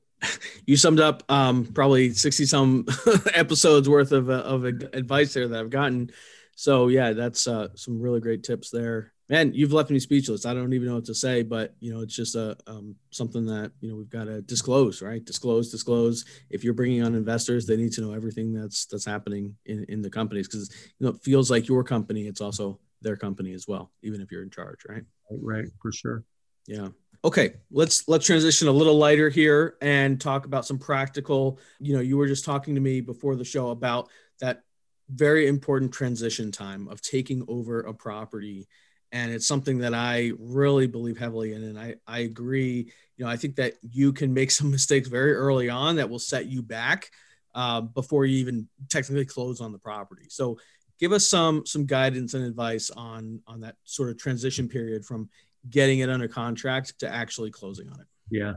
you 0.67 0.77
summed 0.77 1.01
up 1.01 1.23
um, 1.29 1.67
probably 1.67 2.13
60 2.13 2.47
some 2.47 2.87
episodes 3.35 3.89
worth 3.89 4.13
of, 4.13 4.31
uh, 4.31 4.35
of 4.35 4.65
advice 4.65 5.35
there 5.35 5.49
that 5.49 5.61
I've 5.61 5.71
gotten. 5.71 6.11
So 6.55 6.89
yeah, 6.89 7.13
that's 7.13 7.47
uh, 7.47 7.69
some 7.75 8.01
really 8.01 8.21
great 8.21 8.43
tips 8.43 8.71
there. 8.71 9.13
Man, 9.29 9.55
you've 9.55 9.73
left 9.73 9.91
me 9.91 9.99
speechless. 9.99 10.45
I 10.45 10.53
don't 10.53 10.75
even 10.75 10.89
know 10.89 10.97
what 10.97 11.07
to 11.07 11.15
say, 11.15 11.43
but 11.43 11.75
you 11.81 11.95
know, 11.95 12.01
it's 12.03 12.15
just 12.15 12.35
a 12.35 12.57
um, 12.67 12.97
something 13.11 13.47
that 13.47 13.73
you 13.81 13.89
know 13.89 13.97
we've 13.97 14.11
got 14.11 14.25
to 14.25 14.43
disclose, 14.43 15.01
right? 15.01 15.25
Disclose, 15.25 15.71
disclose. 15.71 16.27
If 16.51 16.65
you're 16.65 16.75
bringing 16.75 17.03
on 17.03 17.15
investors, 17.15 17.67
they 17.67 17.77
need 17.77 17.93
to 17.93 18.03
know 18.03 18.13
everything 18.13 18.53
that's 18.53 18.85
that's 18.87 19.07
happening 19.07 19.57
in, 19.65 19.85
in 19.89 20.03
the 20.03 20.11
companies 20.11 20.49
because 20.49 20.71
you 20.99 21.07
know 21.07 21.15
it 21.15 21.23
feels 21.23 21.51
like 21.51 21.67
your 21.67 21.83
company. 21.83 22.27
It's 22.27 22.43
also 22.43 22.79
their 23.01 23.17
company 23.17 23.55
as 23.55 23.67
well, 23.67 23.91
even 24.03 24.21
if 24.21 24.31
you're 24.31 24.43
in 24.43 24.51
charge, 24.51 24.81
right? 24.89 25.05
Right, 25.31 25.67
for 25.81 25.93
sure. 25.93 26.25
Yeah. 26.67 26.89
Okay, 27.25 27.55
let's 27.71 28.09
let's 28.09 28.27
transition 28.27 28.67
a 28.67 28.73
little 28.73 28.97
lighter 28.97 29.29
here 29.29 29.77
and 29.81 30.21
talk 30.21 30.45
about 30.45 30.67
some 30.67 30.79
practical. 30.79 31.61
You 31.79 31.95
know, 31.95 32.01
you 32.01 32.17
were 32.17 32.27
just 32.27 32.45
talking 32.45 32.75
to 32.75 32.81
me 32.81 33.01
before 33.01 33.37
the 33.37 33.45
show 33.45 33.71
about 33.71 34.09
that 34.41 34.63
very 35.09 35.47
important 35.47 35.93
transition 35.93 36.51
time 36.51 36.89
of 36.89 37.01
taking 37.01 37.45
over 37.47 37.81
a 37.81 37.95
property 37.95 38.67
and 39.13 39.31
it's 39.31 39.47
something 39.47 39.79
that 39.79 39.93
I 39.93 40.33
really 40.39 40.87
believe 40.87 41.19
heavily 41.19 41.53
in. 41.53 41.63
And 41.63 41.79
I, 41.79 41.97
I 42.07 42.21
agree. 42.21 42.91
You 43.17 43.25
know, 43.25 43.31
I 43.31 43.37
think 43.37 43.57
that 43.57 43.75
you 43.83 44.13
can 44.13 44.33
make 44.33 44.51
some 44.51 44.71
mistakes 44.73 45.09
very 45.09 45.35
early 45.35 45.69
on 45.69 45.97
that 45.97 46.09
will 46.09 46.19
set 46.19 46.47
you 46.47 46.63
back 46.63 47.11
uh, 47.55 47.83
before 47.83 48.25
you 48.25 48.39
even 48.39 48.69
technically 48.89 49.27
close 49.27 49.61
on 49.61 49.73
the 49.73 49.79
property. 49.79 50.27
So, 50.29 50.59
give 50.99 51.13
us 51.13 51.29
some 51.29 51.67
some 51.67 51.85
guidance 51.85 52.33
and 52.33 52.45
advice 52.45 52.91
on 52.91 53.43
on 53.47 53.61
that 53.61 53.77
sort 53.85 54.09
of 54.09 54.19
transition 54.19 54.69
period 54.69 55.05
from 55.05 55.29
getting 55.71 56.01
it 56.01 56.11
under 56.11 56.29
contract 56.29 56.99
to 57.01 57.09
actually 57.09 57.51
closing 57.51 57.89
on 57.89 58.01
it. 58.01 58.07
Yeah. 58.31 58.55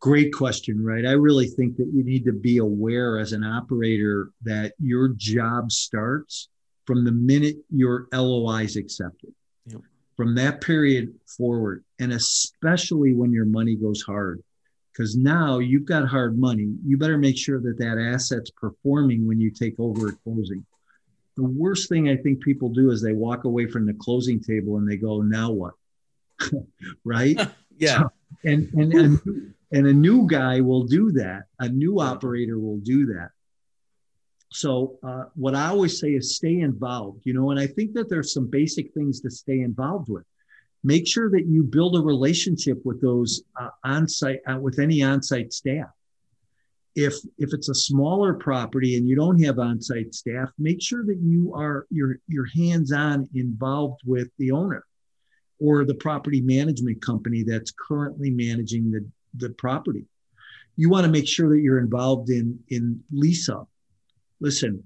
Great 0.00 0.32
question, 0.32 0.84
right? 0.84 1.06
I 1.06 1.12
really 1.12 1.46
think 1.46 1.76
that 1.76 1.90
you 1.92 2.02
need 2.02 2.24
to 2.24 2.32
be 2.32 2.58
aware 2.58 3.18
as 3.18 3.32
an 3.32 3.44
operator 3.44 4.30
that 4.42 4.72
your 4.80 5.08
job 5.16 5.70
starts 5.70 6.48
from 6.86 7.04
the 7.04 7.12
minute 7.12 7.56
your 7.70 8.08
LOI 8.12 8.64
is 8.64 8.76
accepted 8.76 9.32
from 10.16 10.34
that 10.34 10.60
period 10.60 11.14
forward, 11.26 11.82
and 11.98 12.12
especially 12.12 13.14
when 13.14 13.32
your 13.32 13.46
money 13.46 13.74
goes 13.74 14.02
hard, 14.02 14.42
because 14.92 15.16
now 15.16 15.58
you've 15.58 15.86
got 15.86 16.06
hard 16.06 16.38
money, 16.38 16.74
you 16.84 16.98
better 16.98 17.16
make 17.16 17.36
sure 17.38 17.60
that 17.60 17.78
that 17.78 17.98
asset's 17.98 18.50
performing 18.50 19.26
when 19.26 19.40
you 19.40 19.50
take 19.50 19.74
over 19.78 20.08
at 20.08 20.22
closing. 20.22 20.64
The 21.36 21.44
worst 21.44 21.88
thing 21.88 22.10
I 22.10 22.16
think 22.16 22.42
people 22.42 22.68
do 22.68 22.90
is 22.90 23.00
they 23.00 23.14
walk 23.14 23.44
away 23.44 23.66
from 23.66 23.86
the 23.86 23.94
closing 23.94 24.38
table 24.38 24.76
and 24.76 24.86
they 24.88 24.98
go, 24.98 25.22
"Now 25.22 25.50
what?" 25.50 25.74
right? 27.04 27.38
yeah. 27.78 27.98
So, 27.98 28.12
and 28.44 28.68
and 28.74 28.92
and, 28.92 29.54
and 29.72 29.86
a 29.86 29.92
new 29.92 30.26
guy 30.26 30.60
will 30.60 30.84
do 30.84 31.12
that. 31.12 31.44
A 31.58 31.68
new 31.68 32.00
operator 32.00 32.58
will 32.58 32.78
do 32.78 33.06
that 33.06 33.30
so 34.52 34.98
uh, 35.02 35.24
what 35.34 35.54
i 35.54 35.66
always 35.66 35.98
say 35.98 36.10
is 36.10 36.36
stay 36.36 36.60
involved 36.60 37.20
you 37.24 37.32
know 37.32 37.50
and 37.50 37.58
i 37.58 37.66
think 37.66 37.92
that 37.92 38.08
there's 38.08 38.32
some 38.32 38.46
basic 38.46 38.92
things 38.92 39.20
to 39.20 39.30
stay 39.30 39.60
involved 39.60 40.08
with 40.08 40.24
make 40.84 41.06
sure 41.06 41.30
that 41.30 41.46
you 41.46 41.62
build 41.62 41.96
a 41.96 42.00
relationship 42.00 42.80
with 42.84 43.00
those 43.00 43.42
uh, 43.60 43.68
on-site 43.84 44.40
uh, 44.50 44.58
with 44.58 44.78
any 44.78 45.02
on-site 45.02 45.52
staff 45.52 45.90
if 46.94 47.14
if 47.38 47.54
it's 47.54 47.70
a 47.70 47.74
smaller 47.74 48.34
property 48.34 48.96
and 48.96 49.08
you 49.08 49.16
don't 49.16 49.42
have 49.42 49.58
on-site 49.58 50.14
staff 50.14 50.50
make 50.58 50.82
sure 50.82 51.04
that 51.04 51.18
you 51.22 51.52
are 51.54 51.86
your 51.90 52.18
your 52.28 52.46
hands-on 52.54 53.28
involved 53.34 54.00
with 54.04 54.28
the 54.38 54.50
owner 54.50 54.84
or 55.62 55.84
the 55.84 55.94
property 55.94 56.40
management 56.40 57.00
company 57.00 57.42
that's 57.42 57.72
currently 57.88 58.30
managing 58.30 58.90
the 58.90 59.06
the 59.36 59.50
property 59.54 60.04
you 60.76 60.88
want 60.88 61.04
to 61.04 61.10
make 61.10 61.28
sure 61.28 61.48
that 61.48 61.60
you're 61.60 61.78
involved 61.78 62.30
in 62.30 62.58
in 62.68 63.02
lease 63.12 63.48
up 63.48 63.68
listen, 64.42 64.82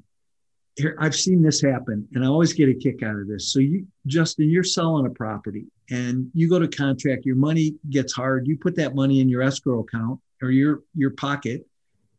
here 0.77 0.97
I've 1.01 1.17
seen 1.17 1.43
this 1.43 1.61
happen, 1.61 2.07
and 2.13 2.23
I 2.23 2.29
always 2.29 2.53
get 2.53 2.69
a 2.69 2.75
kick 2.75 3.03
out 3.03 3.17
of 3.17 3.27
this. 3.27 3.53
So 3.53 3.59
you, 3.59 3.87
Justin, 4.07 4.51
you're 4.51 4.63
selling 4.63 5.07
a 5.07 5.11
property, 5.11 5.67
and 5.91 6.31
you 6.35 6.49
go 6.49 6.61
to 6.61 6.69
contract. 6.69 7.25
Your 7.25 7.37
money 7.37 7.75
gets 7.91 8.13
hard. 8.13 8.47
You 8.47 8.59
put 8.59 8.77
that 8.77 8.95
money 8.95 9.21
in 9.21 9.29
your 9.29 9.43
escrow 9.43 9.81
account 9.81 10.21
or 10.43 10.51
your 10.51 10.83
your 10.95 11.11
pocket 11.11 11.67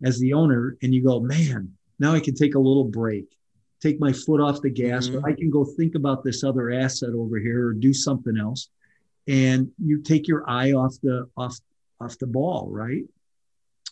as 0.03 0.19
the 0.19 0.33
owner, 0.33 0.75
and 0.81 0.93
you 0.93 1.03
go, 1.03 1.19
man, 1.19 1.71
now 1.99 2.13
I 2.13 2.19
can 2.19 2.35
take 2.35 2.55
a 2.55 2.59
little 2.59 2.83
break, 2.83 3.36
take 3.81 3.99
my 3.99 4.11
foot 4.11 4.41
off 4.41 4.61
the 4.61 4.69
gas, 4.69 5.07
mm-hmm. 5.07 5.17
or 5.23 5.29
I 5.29 5.33
can 5.33 5.49
go 5.49 5.63
think 5.63 5.95
about 5.95 6.23
this 6.23 6.43
other 6.43 6.71
asset 6.71 7.09
over 7.13 7.37
here 7.37 7.67
or 7.67 7.73
do 7.73 7.93
something 7.93 8.37
else, 8.37 8.69
and 9.27 9.69
you 9.83 10.01
take 10.01 10.27
your 10.27 10.49
eye 10.49 10.71
off 10.71 10.95
the 11.03 11.29
off 11.37 11.57
off 11.99 12.17
the 12.19 12.27
ball, 12.27 12.67
right? 12.69 13.03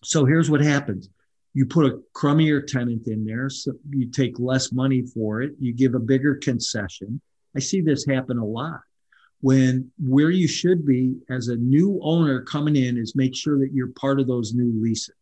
So 0.04 0.26
here's 0.26 0.50
what 0.50 0.62
happens. 0.62 1.10
You 1.54 1.65
put 1.65 1.86
a 1.86 2.02
crummier 2.13 2.65
tenant 2.65 3.08
in 3.08 3.26
there 3.26 3.50
so 3.50 3.74
you 3.89 4.12
take 4.12 4.39
less 4.39 4.71
money 4.71 5.04
for 5.04 5.41
it 5.41 5.54
you 5.60 5.74
give 5.74 5.95
a 5.95 6.00
bigger 6.00 6.36
concession. 6.36 7.21
I 7.56 7.60
see 7.60 7.82
this 7.82 8.06
happen 8.06 8.38
a 8.38 8.45
lot. 8.45 8.82
When 9.41 9.91
where 10.00 10.32
you 10.32 10.48
should 10.48 10.86
be 10.86 11.15
as 11.30 11.48
a 11.48 11.56
new 11.56 12.00
owner 12.04 12.41
coming 12.41 12.76
in 12.76 12.98
is 12.98 13.15
make 13.15 13.36
sure 13.36 13.58
that 13.60 13.71
you're 13.74 13.89
part 13.89 14.19
of 14.19 14.28
those 14.28 14.54
new 14.54 14.71
leases. 14.82 15.15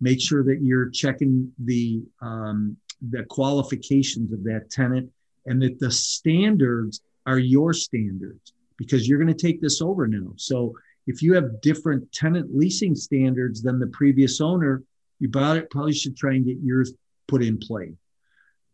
Make 0.00 0.20
sure 0.20 0.44
that 0.44 0.60
you're 0.62 0.90
checking 0.90 1.52
the 1.58 2.02
um, 2.20 2.76
the 3.10 3.24
qualifications 3.24 4.32
of 4.32 4.42
that 4.44 4.70
tenant 4.70 5.10
and 5.46 5.60
that 5.62 5.78
the 5.78 5.90
standards 5.90 7.02
are 7.26 7.38
your 7.38 7.72
standards 7.72 8.52
because 8.76 9.08
you're 9.08 9.18
going 9.18 9.32
to 9.32 9.46
take 9.46 9.60
this 9.60 9.80
over 9.80 10.06
now 10.06 10.32
so 10.36 10.72
if 11.06 11.22
you 11.22 11.34
have 11.34 11.60
different 11.60 12.10
tenant 12.12 12.56
leasing 12.56 12.94
standards 12.94 13.62
than 13.62 13.78
the 13.78 13.86
previous 13.88 14.40
owner 14.40 14.82
you 15.18 15.28
bought 15.28 15.56
it, 15.56 15.70
probably 15.70 15.94
should 15.94 16.16
try 16.16 16.34
and 16.34 16.44
get 16.44 16.58
yours 16.62 16.92
put 17.26 17.42
in 17.42 17.58
play. 17.58 17.94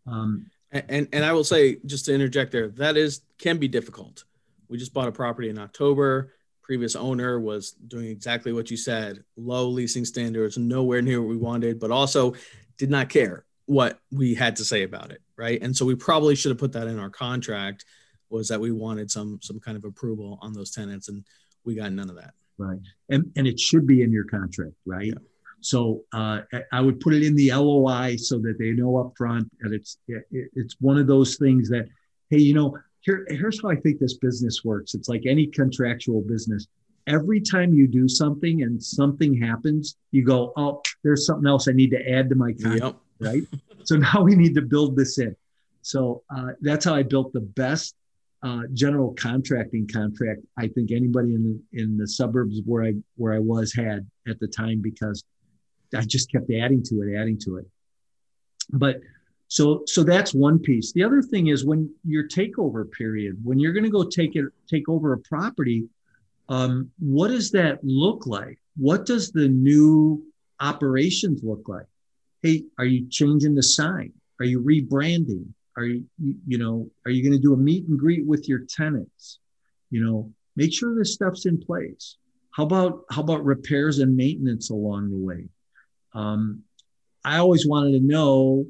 Um, 0.06 0.50
and, 0.70 0.84
and, 0.88 1.08
and 1.12 1.24
I 1.24 1.32
will 1.32 1.44
say, 1.44 1.78
just 1.86 2.06
to 2.06 2.14
interject 2.14 2.52
there, 2.52 2.68
that 2.68 2.96
is 2.96 3.22
can 3.38 3.58
be 3.58 3.68
difficult. 3.68 4.24
We 4.68 4.78
just 4.78 4.94
bought 4.94 5.08
a 5.08 5.12
property 5.12 5.50
in 5.50 5.58
October. 5.58 6.34
Previous 6.62 6.96
owner 6.96 7.38
was 7.38 7.72
doing 7.72 8.06
exactly 8.06 8.52
what 8.52 8.70
you 8.70 8.76
said: 8.76 9.22
low 9.36 9.68
leasing 9.68 10.04
standards, 10.04 10.56
nowhere 10.56 11.02
near 11.02 11.20
what 11.20 11.28
we 11.28 11.36
wanted, 11.36 11.78
but 11.78 11.90
also 11.90 12.34
did 12.78 12.90
not 12.90 13.08
care 13.08 13.44
what 13.66 13.98
we 14.10 14.34
had 14.34 14.56
to 14.56 14.64
say 14.64 14.82
about 14.82 15.10
it, 15.10 15.20
right? 15.36 15.60
And 15.62 15.76
so 15.76 15.84
we 15.84 15.94
probably 15.94 16.34
should 16.34 16.50
have 16.50 16.58
put 16.58 16.72
that 16.72 16.86
in 16.86 16.98
our 16.98 17.10
contract. 17.10 17.84
Was 18.30 18.48
that 18.48 18.60
we 18.60 18.72
wanted 18.72 19.10
some 19.10 19.38
some 19.42 19.60
kind 19.60 19.76
of 19.76 19.84
approval 19.84 20.38
on 20.40 20.52
those 20.52 20.70
tenants, 20.70 21.08
and 21.08 21.22
we 21.64 21.74
got 21.74 21.92
none 21.92 22.08
of 22.08 22.16
that. 22.16 22.32
Right, 22.58 22.78
and 23.10 23.30
and 23.36 23.46
it 23.46 23.60
should 23.60 23.86
be 23.86 24.02
in 24.02 24.10
your 24.10 24.24
contract, 24.24 24.74
right? 24.86 25.06
Yeah. 25.06 25.14
So 25.62 26.02
uh, 26.12 26.40
I 26.72 26.80
would 26.80 27.00
put 27.00 27.14
it 27.14 27.22
in 27.22 27.36
the 27.36 27.52
LOI 27.52 28.16
so 28.16 28.38
that 28.40 28.58
they 28.58 28.72
know 28.72 28.98
up 28.98 29.12
front 29.16 29.48
that 29.60 29.72
it's 29.72 29.96
it's 30.08 30.76
one 30.80 30.98
of 30.98 31.06
those 31.06 31.36
things 31.36 31.68
that, 31.68 31.88
hey, 32.30 32.38
you 32.38 32.52
know, 32.52 32.76
here 33.00 33.24
here's 33.28 33.62
how 33.62 33.70
I 33.70 33.76
think 33.76 34.00
this 34.00 34.14
business 34.14 34.64
works. 34.64 34.94
It's 34.94 35.08
like 35.08 35.22
any 35.26 35.46
contractual 35.46 36.20
business. 36.22 36.66
Every 37.06 37.40
time 37.40 37.72
you 37.72 37.86
do 37.86 38.08
something 38.08 38.62
and 38.62 38.82
something 38.82 39.40
happens, 39.40 39.96
you 40.10 40.24
go, 40.24 40.52
oh, 40.56 40.82
there's 41.02 41.26
something 41.26 41.46
else 41.46 41.68
I 41.68 41.72
need 41.72 41.90
to 41.90 42.10
add 42.10 42.28
to 42.28 42.34
my 42.34 42.52
contract, 42.52 42.82
yep. 42.82 42.96
Right? 43.20 43.42
so 43.84 43.96
now 43.96 44.22
we 44.22 44.34
need 44.34 44.54
to 44.54 44.62
build 44.62 44.96
this 44.96 45.18
in. 45.18 45.34
So 45.82 46.22
uh, 46.34 46.50
that's 46.60 46.84
how 46.84 46.94
I 46.94 47.02
built 47.02 47.32
the 47.32 47.40
best 47.40 47.94
uh, 48.42 48.62
general 48.72 49.14
contracting 49.14 49.86
contract 49.86 50.40
I 50.58 50.66
think 50.68 50.90
anybody 50.90 51.34
in 51.34 51.44
the 51.44 51.80
in 51.80 51.96
the 51.96 52.08
suburbs 52.08 52.60
where 52.64 52.84
I 52.84 52.94
where 53.16 53.32
I 53.32 53.38
was 53.38 53.72
had 53.72 54.08
at 54.26 54.40
the 54.40 54.48
time 54.48 54.80
because 54.80 55.22
I 55.94 56.00
just 56.02 56.30
kept 56.30 56.50
adding 56.50 56.82
to 56.84 57.02
it, 57.02 57.16
adding 57.16 57.38
to 57.44 57.58
it. 57.58 57.66
But 58.70 59.00
so 59.46 59.82
so 59.86 60.02
that's 60.02 60.34
one 60.34 60.58
piece. 60.58 60.92
The 60.92 61.04
other 61.04 61.22
thing 61.22 61.48
is 61.48 61.64
when 61.64 61.92
your 62.04 62.26
takeover 62.26 62.90
period, 62.90 63.36
when 63.44 63.60
you're 63.60 63.72
going 63.72 63.84
to 63.84 63.90
go 63.90 64.04
take 64.04 64.34
it 64.34 64.46
take 64.68 64.88
over 64.88 65.12
a 65.12 65.18
property, 65.18 65.84
um, 66.48 66.90
what 66.98 67.28
does 67.28 67.50
that 67.52 67.78
look 67.84 68.26
like? 68.26 68.58
What 68.76 69.06
does 69.06 69.30
the 69.30 69.48
new 69.48 70.24
operations 70.58 71.42
look 71.44 71.68
like? 71.68 71.86
Hey, 72.42 72.64
are 72.78 72.84
you 72.84 73.08
changing 73.08 73.54
the 73.54 73.62
sign? 73.62 74.12
Are 74.40 74.44
you 74.44 74.60
rebranding? 74.60 75.46
Are 75.76 75.84
you 75.84 76.04
you 76.46 76.58
know 76.58 76.90
are 77.06 77.10
you 77.10 77.22
going 77.22 77.40
to 77.40 77.42
do 77.42 77.54
a 77.54 77.56
meet 77.56 77.86
and 77.86 77.98
greet 77.98 78.26
with 78.26 78.48
your 78.48 78.60
tenants? 78.68 79.38
You 79.90 80.04
know, 80.04 80.32
make 80.56 80.72
sure 80.72 80.94
this 80.94 81.14
stuff's 81.14 81.46
in 81.46 81.58
place. 81.58 82.16
How 82.50 82.64
about 82.64 83.04
how 83.10 83.22
about 83.22 83.44
repairs 83.44 84.00
and 84.00 84.16
maintenance 84.16 84.70
along 84.70 85.10
the 85.10 85.16
way? 85.16 85.48
Um, 86.14 86.62
I 87.24 87.38
always 87.38 87.66
wanted 87.66 87.92
to 87.92 88.04
know 88.04 88.66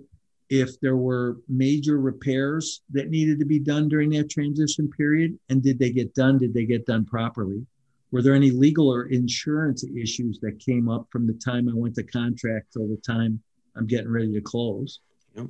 if 0.51 0.79
there 0.81 0.97
were 0.97 1.39
major 1.49 1.99
repairs 1.99 2.83
that 2.91 3.09
needed 3.09 3.39
to 3.39 3.47
be 3.47 3.59
done 3.59 3.89
during 3.89 4.11
that 4.11 4.29
transition 4.29 4.91
period 4.91 5.39
and 5.49 5.63
did 5.63 5.79
they 5.79 5.91
get 5.91 6.15
done 6.15 6.37
did 6.37 6.53
they 6.53 6.67
get 6.67 6.85
done 6.85 7.07
properly 7.07 7.65
were 8.11 8.21
there 8.21 8.35
any 8.35 8.51
legal 8.51 8.93
or 8.93 9.07
insurance 9.07 9.83
issues 9.97 10.39
that 10.41 10.59
came 10.59 10.91
up 10.91 11.07
from 11.11 11.27
the 11.27 11.33
time 11.33 11.71
i 11.71 11.73
went 11.75 11.95
to 11.95 12.03
contract 12.03 12.71
till 12.71 12.87
the 12.87 12.99
time 12.99 13.43
i'm 13.77 13.87
getting 13.87 14.11
ready 14.11 14.33
to 14.33 14.41
close. 14.41 15.01
Yep. 15.35 15.47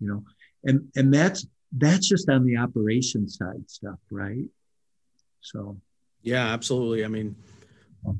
you 0.00 0.08
know 0.08 0.24
and 0.64 0.88
and 0.96 1.12
that's 1.12 1.46
that's 1.76 2.08
just 2.08 2.28
on 2.28 2.44
the 2.44 2.56
operation 2.56 3.28
side 3.28 3.68
stuff 3.68 3.98
right? 4.10 4.48
So. 5.40 5.76
Yeah 6.22 6.52
absolutely. 6.52 7.04
I 7.04 7.08
mean 7.08 7.36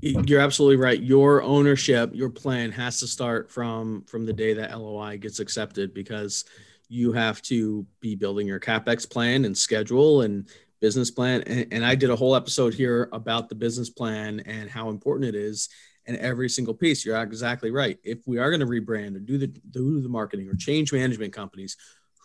you're 0.00 0.40
absolutely 0.40 0.76
right. 0.76 1.00
Your 1.00 1.42
ownership, 1.42 2.10
your 2.12 2.30
plan 2.30 2.72
has 2.72 2.98
to 3.00 3.06
start 3.06 3.50
from 3.50 4.02
from 4.04 4.26
the 4.26 4.32
day 4.32 4.54
that 4.54 4.76
LOI 4.76 5.16
gets 5.16 5.38
accepted 5.38 5.94
because 5.94 6.44
you 6.88 7.12
have 7.12 7.42
to 7.42 7.86
be 8.00 8.14
building 8.14 8.46
your 8.46 8.60
capex 8.60 9.08
plan 9.08 9.44
and 9.44 9.56
schedule 9.56 10.22
and 10.22 10.48
business 10.80 11.10
plan. 11.10 11.42
And, 11.42 11.66
and, 11.72 11.84
i 11.84 11.94
did 11.94 12.10
a 12.10 12.16
whole 12.16 12.34
episode 12.34 12.74
here 12.74 13.08
about 13.12 13.48
the 13.48 13.54
business 13.54 13.90
plan 13.90 14.40
and 14.40 14.70
how 14.70 14.90
important 14.90 15.28
it 15.28 15.34
is 15.34 15.68
and 16.06 16.16
every 16.18 16.48
single 16.48 16.74
piece. 16.74 17.04
You're 17.04 17.20
exactly 17.22 17.70
right. 17.70 17.98
If 18.04 18.26
we 18.26 18.38
are 18.38 18.50
going 18.50 18.60
to 18.60 18.66
rebrand 18.66 19.16
or 19.16 19.20
do 19.20 19.38
the 19.38 19.48
do 19.48 20.00
the 20.00 20.08
marketing 20.08 20.48
or 20.48 20.54
change 20.54 20.92
management 20.92 21.32
companies 21.32 21.76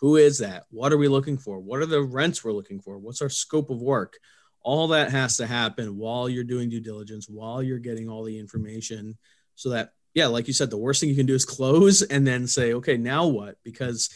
who 0.02 0.16
is 0.16 0.38
that? 0.38 0.64
What 0.70 0.92
are 0.92 0.98
we 0.98 1.06
looking 1.06 1.38
for? 1.38 1.60
What 1.60 1.80
are 1.80 1.86
the 1.86 2.02
rents 2.02 2.42
we're 2.42 2.52
looking 2.52 2.80
for? 2.80 2.98
What's 2.98 3.22
our 3.22 3.28
scope 3.28 3.70
of 3.70 3.80
work? 3.80 4.18
All 4.60 4.88
that 4.88 5.12
has 5.12 5.36
to 5.36 5.46
happen 5.46 5.96
while 5.96 6.28
you're 6.28 6.42
doing 6.42 6.68
due 6.68 6.80
diligence 6.80 7.28
while 7.28 7.62
you're 7.62 7.78
getting 7.78 8.08
all 8.08 8.24
the 8.24 8.38
information 8.38 9.16
so 9.54 9.70
that 9.70 9.92
yeah 10.14 10.26
like 10.26 10.48
you 10.48 10.54
said 10.54 10.70
the 10.70 10.76
worst 10.76 11.00
thing 11.00 11.08
you 11.08 11.14
can 11.14 11.26
do 11.26 11.34
is 11.34 11.44
close 11.44 12.02
and 12.10 12.26
then 12.26 12.48
say 12.48 12.74
okay 12.74 12.96
now 12.96 13.28
what? 13.28 13.56
Because 13.62 14.10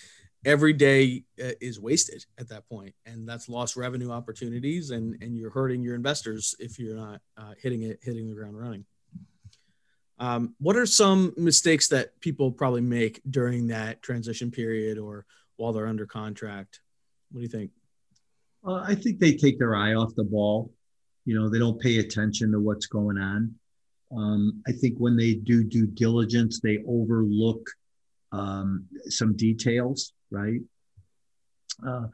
every 0.45 0.73
day 0.73 1.23
uh, 1.41 1.53
is 1.61 1.79
wasted 1.79 2.25
at 2.37 2.49
that 2.49 2.69
point 2.69 2.95
and 3.07 3.29
that's 3.29 3.49
lost 3.49 3.77
revenue 3.77 4.11
opportunities 4.11 4.91
and 4.91 5.17
and 5.23 5.37
you're 5.37 5.51
hurting 5.51 5.83
your 5.83 5.95
investors 5.95 6.57
if 6.59 6.81
you're 6.81 6.97
not 6.97 7.21
uh, 7.37 7.53
hitting 7.63 7.83
it 7.83 8.01
hitting 8.03 8.27
the 8.27 8.35
ground 8.35 8.59
running 8.59 8.85
um, 10.19 10.55
what 10.59 10.77
are 10.77 10.87
some 10.87 11.35
mistakes 11.37 11.89
that 11.89 12.19
people 12.21 12.51
probably 12.51 12.81
make 12.81 13.21
during 13.29 13.67
that 13.69 14.03
transition 14.03 14.51
period 14.51 14.99
or 14.99 15.27
while 15.57 15.73
they're 15.73 15.87
under 15.87 16.07
contract 16.07 16.81
what 17.31 17.41
do 17.41 17.43
you 17.43 17.49
think 17.49 17.71
i 18.67 18.95
think 18.95 19.19
they 19.19 19.35
take 19.35 19.59
their 19.59 19.77
eye 19.77 19.95
off 19.95 20.15
the 20.17 20.25
ball 20.25 20.73
you 21.25 21.39
know 21.39 21.49
they 21.49 21.59
don't 21.59 21.81
pay 21.81 21.99
attention 21.99 22.53
to 22.53 22.61
what's 22.61 22.87
going 22.87 23.19
on 23.19 23.55
um, 24.17 24.63
i 24.67 24.73
think 24.73 24.97
when 24.99 25.17
they 25.17 25.35
do 25.35 25.65
due 25.65 25.87
diligence 25.87 26.61
they 26.61 26.79
overlook 26.87 27.69
um, 28.33 28.87
some 29.09 29.37
details 29.37 30.13
right? 30.31 30.61
Uh, 31.87 32.07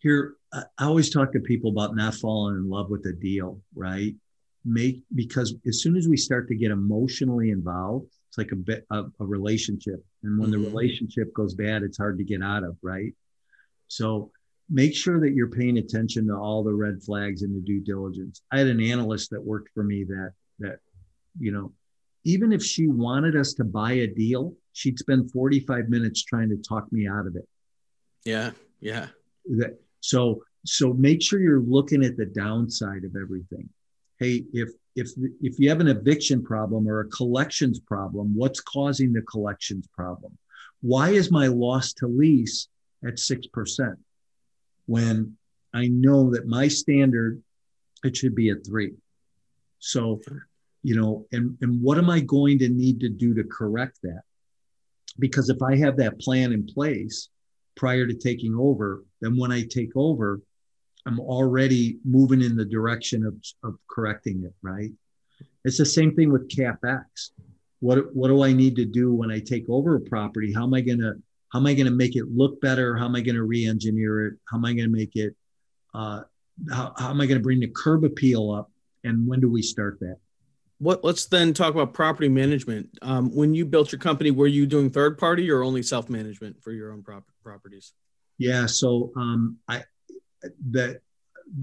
here, 0.00 0.34
I 0.52 0.64
always 0.80 1.10
talk 1.10 1.32
to 1.32 1.40
people 1.40 1.70
about 1.70 1.96
not 1.96 2.14
falling 2.14 2.56
in 2.56 2.68
love 2.68 2.90
with 2.90 3.04
a 3.06 3.12
deal, 3.12 3.60
right? 3.74 4.14
Make 4.64 5.02
because 5.14 5.54
as 5.66 5.82
soon 5.82 5.96
as 5.96 6.08
we 6.08 6.16
start 6.16 6.48
to 6.48 6.54
get 6.54 6.70
emotionally 6.70 7.50
involved, 7.50 8.06
it's 8.28 8.38
like 8.38 8.52
a 8.52 8.56
bit 8.56 8.86
of 8.90 9.12
a 9.20 9.24
relationship, 9.24 10.04
and 10.22 10.38
when 10.38 10.50
mm-hmm. 10.50 10.62
the 10.62 10.68
relationship 10.68 11.32
goes 11.32 11.54
bad, 11.54 11.82
it's 11.82 11.98
hard 11.98 12.18
to 12.18 12.24
get 12.24 12.42
out 12.42 12.64
of, 12.64 12.76
right? 12.82 13.14
So 13.86 14.30
make 14.70 14.94
sure 14.94 15.20
that 15.20 15.32
you're 15.32 15.50
paying 15.50 15.78
attention 15.78 16.26
to 16.26 16.34
all 16.34 16.62
the 16.62 16.74
red 16.74 17.02
flags 17.02 17.42
in 17.42 17.54
the 17.54 17.60
due 17.60 17.80
diligence. 17.80 18.42
I 18.52 18.58
had 18.58 18.66
an 18.66 18.82
analyst 18.82 19.30
that 19.30 19.42
worked 19.42 19.70
for 19.74 19.82
me 19.82 20.04
that 20.04 20.32
that 20.58 20.78
you 21.38 21.52
know 21.52 21.72
even 22.24 22.52
if 22.52 22.62
she 22.62 22.88
wanted 22.88 23.36
us 23.36 23.54
to 23.54 23.64
buy 23.64 23.92
a 23.92 24.06
deal, 24.06 24.54
she'd 24.72 24.98
spend 24.98 25.30
45 25.30 25.88
minutes 25.88 26.24
trying 26.24 26.50
to 26.50 26.56
talk 26.56 26.92
me 26.92 27.08
out 27.08 27.26
of 27.26 27.36
it. 27.36 27.48
Yeah, 28.24 28.50
yeah. 28.80 29.06
That, 29.46 29.80
so 30.00 30.42
so 30.66 30.92
make 30.92 31.22
sure 31.22 31.40
you're 31.40 31.62
looking 31.62 32.04
at 32.04 32.16
the 32.16 32.26
downside 32.26 33.04
of 33.04 33.16
everything. 33.20 33.68
Hey, 34.18 34.44
if 34.52 34.70
if 34.96 35.10
if 35.40 35.58
you 35.58 35.68
have 35.68 35.80
an 35.80 35.88
eviction 35.88 36.42
problem 36.42 36.88
or 36.88 37.00
a 37.00 37.08
collections 37.08 37.78
problem, 37.78 38.34
what's 38.34 38.60
causing 38.60 39.12
the 39.12 39.22
collections 39.22 39.86
problem? 39.94 40.36
Why 40.80 41.10
is 41.10 41.30
my 41.30 41.46
loss 41.46 41.92
to 41.94 42.06
lease 42.06 42.68
at 43.06 43.14
6% 43.14 43.96
when 44.86 45.36
I 45.72 45.86
know 45.88 46.30
that 46.30 46.46
my 46.46 46.68
standard 46.68 47.42
it 48.04 48.16
should 48.16 48.34
be 48.34 48.50
at 48.50 48.64
3. 48.64 48.94
So 49.80 50.20
you 50.82 50.94
know 50.94 51.26
and 51.32 51.56
and 51.60 51.82
what 51.82 51.98
am 51.98 52.08
i 52.08 52.20
going 52.20 52.58
to 52.58 52.68
need 52.68 53.00
to 53.00 53.08
do 53.08 53.34
to 53.34 53.44
correct 53.44 53.98
that 54.02 54.22
because 55.18 55.48
if 55.48 55.60
i 55.62 55.76
have 55.76 55.96
that 55.96 56.18
plan 56.20 56.52
in 56.52 56.64
place 56.64 57.28
prior 57.76 58.06
to 58.06 58.14
taking 58.14 58.54
over 58.54 59.04
then 59.20 59.36
when 59.36 59.50
i 59.50 59.62
take 59.62 59.90
over 59.96 60.40
i'm 61.08 61.18
already 61.20 61.98
moving 62.04 62.42
in 62.42 62.54
the 62.54 62.64
direction 62.64 63.24
of, 63.24 63.34
of 63.68 63.78
correcting 63.88 64.44
it 64.44 64.54
right? 64.62 64.90
It's 65.64 65.78
the 65.78 65.86
same 65.86 66.14
thing 66.14 66.32
with 66.32 66.48
capex. 66.48 67.30
What 67.80 68.14
what 68.14 68.28
do 68.28 68.42
i 68.42 68.52
need 68.52 68.76
to 68.76 68.84
do 68.84 69.12
when 69.14 69.30
i 69.30 69.38
take 69.38 69.68
over 69.68 69.96
a 69.96 70.00
property? 70.00 70.52
How 70.52 70.64
am 70.64 70.74
i 70.74 70.80
going 70.80 70.98
to 70.98 71.14
how 71.50 71.60
am 71.60 71.66
i 71.66 71.74
going 71.74 71.86
to 71.86 71.92
make 71.92 72.16
it 72.16 72.24
look 72.28 72.60
better? 72.60 72.96
How 72.96 73.06
am 73.06 73.16
i 73.16 73.20
going 73.20 73.36
to 73.36 73.44
re-engineer 73.44 74.26
it? 74.26 74.34
How 74.50 74.56
am 74.58 74.64
i 74.64 74.72
going 74.72 74.90
to 74.90 74.96
make 74.96 75.14
it 75.16 75.34
uh, 75.94 76.22
how, 76.70 76.92
how 76.98 77.10
am 77.10 77.20
i 77.20 77.26
going 77.26 77.38
to 77.38 77.42
bring 77.42 77.60
the 77.60 77.68
curb 77.68 78.04
appeal 78.04 78.50
up? 78.50 78.70
And 79.04 79.26
when 79.26 79.40
do 79.40 79.50
we 79.50 79.62
start 79.62 79.98
that? 80.00 80.16
What 80.78 81.04
let's 81.04 81.26
then 81.26 81.54
talk 81.54 81.74
about 81.74 81.92
property 81.92 82.28
management. 82.28 82.88
Um, 83.02 83.34
when 83.34 83.54
you 83.54 83.64
built 83.64 83.92
your 83.92 83.98
company 83.98 84.30
were 84.30 84.46
you 84.46 84.66
doing 84.66 84.90
third 84.90 85.18
party 85.18 85.50
or 85.50 85.62
only 85.62 85.82
self-management 85.82 86.62
for 86.62 86.72
your 86.72 86.92
own 86.92 87.02
prop- 87.02 87.24
properties? 87.42 87.92
Yeah 88.38 88.66
so 88.66 89.12
um, 89.16 89.58
i 89.68 89.82
that 90.70 91.00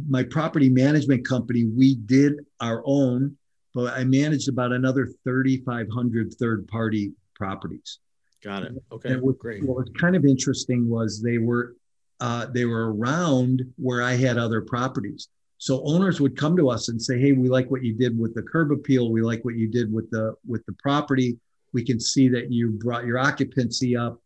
my 0.07 0.23
property 0.23 0.69
management 0.69 1.25
company 1.27 1.65
we 1.65 1.95
did 1.95 2.45
our 2.59 2.81
own 2.85 3.35
but 3.73 3.93
i 3.93 4.03
managed 4.03 4.49
about 4.49 4.71
another 4.71 5.11
3500 5.23 6.33
third 6.33 6.67
party 6.67 7.11
properties 7.35 7.99
got 8.43 8.63
it 8.63 8.73
okay 8.91 9.15
what, 9.15 9.37
great 9.37 9.63
what 9.63 9.77
was 9.77 9.89
kind 9.99 10.15
of 10.15 10.25
interesting 10.25 10.89
was 10.89 11.21
they 11.21 11.37
were 11.37 11.75
uh, 12.21 12.45
they 12.45 12.63
were 12.63 12.93
around 12.93 13.61
where 13.75 14.01
i 14.01 14.13
had 14.13 14.37
other 14.37 14.61
properties 14.61 15.27
so 15.57 15.81
owners 15.85 16.19
would 16.19 16.37
come 16.37 16.55
to 16.57 16.69
us 16.69 16.89
and 16.89 17.01
say, 17.01 17.19
"Hey, 17.19 17.31
we 17.31 17.49
like 17.49 17.71
what 17.71 17.83
you 17.83 17.93
did 17.93 18.17
with 18.19 18.35
the 18.35 18.41
curb 18.41 18.71
appeal. 18.71 19.11
We 19.11 19.21
like 19.21 19.43
what 19.45 19.55
you 19.55 19.67
did 19.67 19.91
with 19.91 20.09
the 20.11 20.35
with 20.45 20.65
the 20.65 20.73
property. 20.73 21.39
We 21.73 21.83
can 21.83 21.99
see 21.99 22.27
that 22.29 22.51
you 22.51 22.71
brought 22.71 23.05
your 23.05 23.17
occupancy 23.17 23.95
up. 23.95 24.21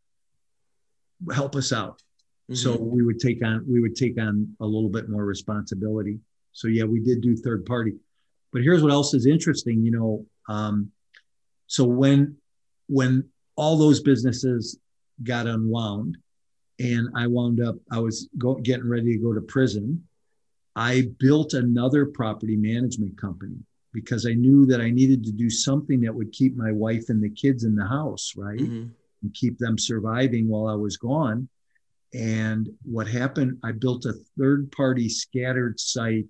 Help 1.34 1.56
us 1.56 1.72
out." 1.72 2.02
Mm-hmm. 2.50 2.56
So 2.56 2.76
we 2.76 3.04
would 3.04 3.20
take 3.20 3.44
on 3.46 3.64
we 3.68 3.80
would 3.80 3.96
take 3.96 4.20
on 4.20 4.56
a 4.60 4.66
little 4.66 4.90
bit 4.90 5.10
more 5.10 5.26
responsibility. 5.26 6.20
So 6.52 6.68
yeah, 6.68 6.84
we 6.84 7.00
did 7.00 7.22
do 7.22 7.36
third 7.36 7.66
party. 7.66 7.94
But 8.52 8.64
here's 8.64 8.82
what 8.82 8.92
else 8.92 9.14
is 9.14 9.26
interesting. 9.26 9.84
You 9.84 9.92
know, 9.92 10.26
um, 10.48 10.92
so 11.68 11.84
when 11.86 12.38
when 12.88 13.30
all 13.56 13.78
those 13.78 14.02
businesses 14.02 14.80
got 15.24 15.46
unwound, 15.46 16.18
and 16.80 17.10
I 17.16 17.28
wound 17.28 17.62
up, 17.62 17.76
I 17.92 18.00
was 18.00 18.30
go, 18.38 18.56
getting 18.56 18.90
ready 18.90 19.14
to 19.14 19.22
go 19.22 19.34
to 19.34 19.42
prison 19.42 20.04
I 20.80 21.10
built 21.20 21.54
another 21.54 22.06
property 22.06 22.56
management 22.56 23.20
company 23.20 23.58
because 23.92 24.26
I 24.26 24.34
knew 24.34 24.66
that 24.68 24.80
I 24.80 24.92
needed 24.92 25.26
to 25.26 25.32
do 25.34 25.50
something 25.50 26.00
that 26.02 26.16
would 26.16 26.32
keep 26.32 26.56
my 26.56 26.72
wife 26.72 27.10
and 27.10 27.22
the 27.22 27.30
kids 27.30 27.66
in 27.66 27.76
the 27.76 27.86
house, 27.86 28.34
right? 28.38 28.60
Mm-hmm. 28.60 28.88
And 29.22 29.34
keep 29.34 29.58
them 29.58 29.78
surviving 29.78 30.48
while 30.48 30.68
I 30.68 30.76
was 30.76 30.96
gone. 30.96 31.50
And 32.14 32.70
what 32.84 33.08
happened, 33.08 33.60
I 33.64 33.72
built 33.72 34.06
a 34.06 34.14
third 34.38 34.72
party 34.72 35.10
scattered 35.10 35.80
site 35.80 36.26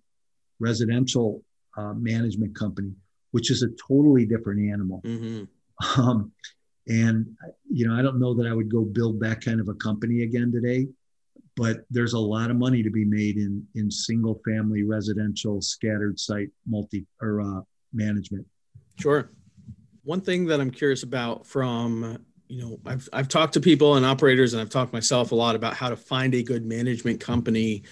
residential 0.60 1.44
uh, 1.78 1.94
management 1.94 2.56
company, 2.56 2.92
which 3.32 3.50
is 3.50 3.64
a 3.64 3.70
totally 3.88 4.26
different 4.26 4.70
animal. 4.72 5.02
Mm-hmm. 5.06 5.44
Um, 5.98 6.34
and, 6.90 7.26
you 7.72 7.88
know, 7.88 7.96
I 7.96 8.02
don't 8.02 8.20
know 8.20 8.34
that 8.34 8.46
I 8.46 8.54
would 8.54 8.70
go 8.70 8.84
build 8.84 9.22
that 9.22 9.40
kind 9.40 9.62
of 9.62 9.70
a 9.70 9.74
company 9.76 10.24
again 10.24 10.52
today 10.52 10.88
but 11.60 11.82
there's 11.90 12.14
a 12.14 12.20
lot 12.20 12.50
of 12.50 12.56
money 12.56 12.82
to 12.82 12.90
be 12.90 13.04
made 13.04 13.36
in 13.36 13.66
in 13.76 13.92
single 13.92 14.42
family 14.46 14.84
residential 14.84 15.62
scattered 15.62 16.18
site 16.18 16.50
multi 16.66 17.06
or 17.22 17.42
uh, 17.42 17.62
management 17.94 18.46
sure 19.00 19.30
one 20.04 20.22
thing 20.22 20.46
that 20.46 20.62
i'm 20.62 20.72
curious 20.72 21.04
about 21.04 21.46
from 21.46 22.18
you 22.50 22.62
know 22.62 22.80
I've, 22.86 23.08
I've 23.14 23.28
talked 23.30 23.54
to 23.54 23.62
people 23.62 23.96
and 23.96 24.06
operators 24.06 24.54
and 24.54 24.62
i've 24.62 24.70
talked 24.70 24.92
myself 24.92 25.32
a 25.32 25.36
lot 25.36 25.56
about 25.56 25.76
how 25.76 25.90
to 25.90 25.96
find 25.96 26.34
a 26.36 26.44
good 26.44 26.66
management 26.66 27.22
company 27.22 27.84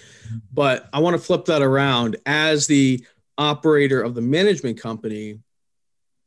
but 0.52 0.88
i 0.92 0.98
want 0.98 1.14
to 1.14 1.22
flip 1.22 1.46
that 1.46 1.62
around 1.62 2.16
as 2.26 2.66
the 2.66 3.04
operator 3.38 4.02
of 4.02 4.14
the 4.14 4.20
management 4.20 4.80
company 4.80 5.38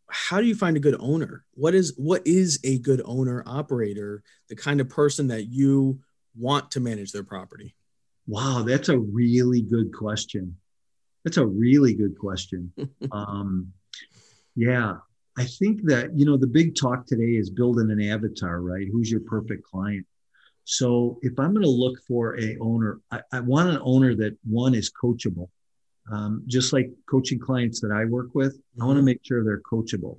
how 0.09 0.41
do 0.41 0.47
you 0.47 0.55
find 0.55 0.77
a 0.77 0.79
good 0.79 0.95
owner 0.99 1.43
what 1.53 1.75
is 1.75 1.93
what 1.97 2.25
is 2.25 2.59
a 2.63 2.79
good 2.79 3.01
owner 3.05 3.43
operator 3.45 4.23
the 4.49 4.55
kind 4.55 4.81
of 4.81 4.89
person 4.89 5.27
that 5.27 5.47
you 5.47 5.99
want 6.35 6.71
to 6.71 6.79
manage 6.79 7.11
their 7.11 7.23
property? 7.23 7.75
Wow, 8.27 8.63
that's 8.65 8.89
a 8.89 8.97
really 8.97 9.61
good 9.61 9.93
question. 9.93 10.57
That's 11.23 11.37
a 11.37 11.45
really 11.45 11.93
good 11.93 12.17
question. 12.17 12.71
um, 13.11 13.73
yeah, 14.55 14.97
I 15.37 15.45
think 15.45 15.83
that, 15.83 16.17
you 16.17 16.25
know, 16.25 16.37
the 16.37 16.47
big 16.47 16.75
talk 16.75 17.05
today 17.05 17.35
is 17.37 17.49
building 17.49 17.89
an 17.89 18.01
avatar, 18.01 18.61
right? 18.61 18.87
Who's 18.91 19.09
your 19.09 19.21
perfect 19.21 19.63
client? 19.63 20.05
So 20.65 21.19
if 21.21 21.39
I'm 21.39 21.53
going 21.53 21.63
to 21.63 21.69
look 21.69 21.99
for 22.07 22.39
a 22.39 22.57
owner, 22.59 22.99
I, 23.11 23.21
I, 23.31 23.39
want 23.39 23.69
an 23.69 23.79
owner 23.81 24.15
that 24.15 24.37
one 24.43 24.75
is 24.75 24.91
coachable. 24.91 25.49
Um, 26.11 26.43
just 26.47 26.73
like 26.73 26.91
coaching 27.09 27.39
clients 27.39 27.79
that 27.81 27.91
I 27.91 28.05
work 28.05 28.35
with, 28.35 28.57
mm-hmm. 28.57 28.83
I 28.83 28.85
want 28.85 28.97
to 28.97 29.03
make 29.03 29.21
sure 29.23 29.43
they're 29.43 29.61
coachable. 29.61 30.17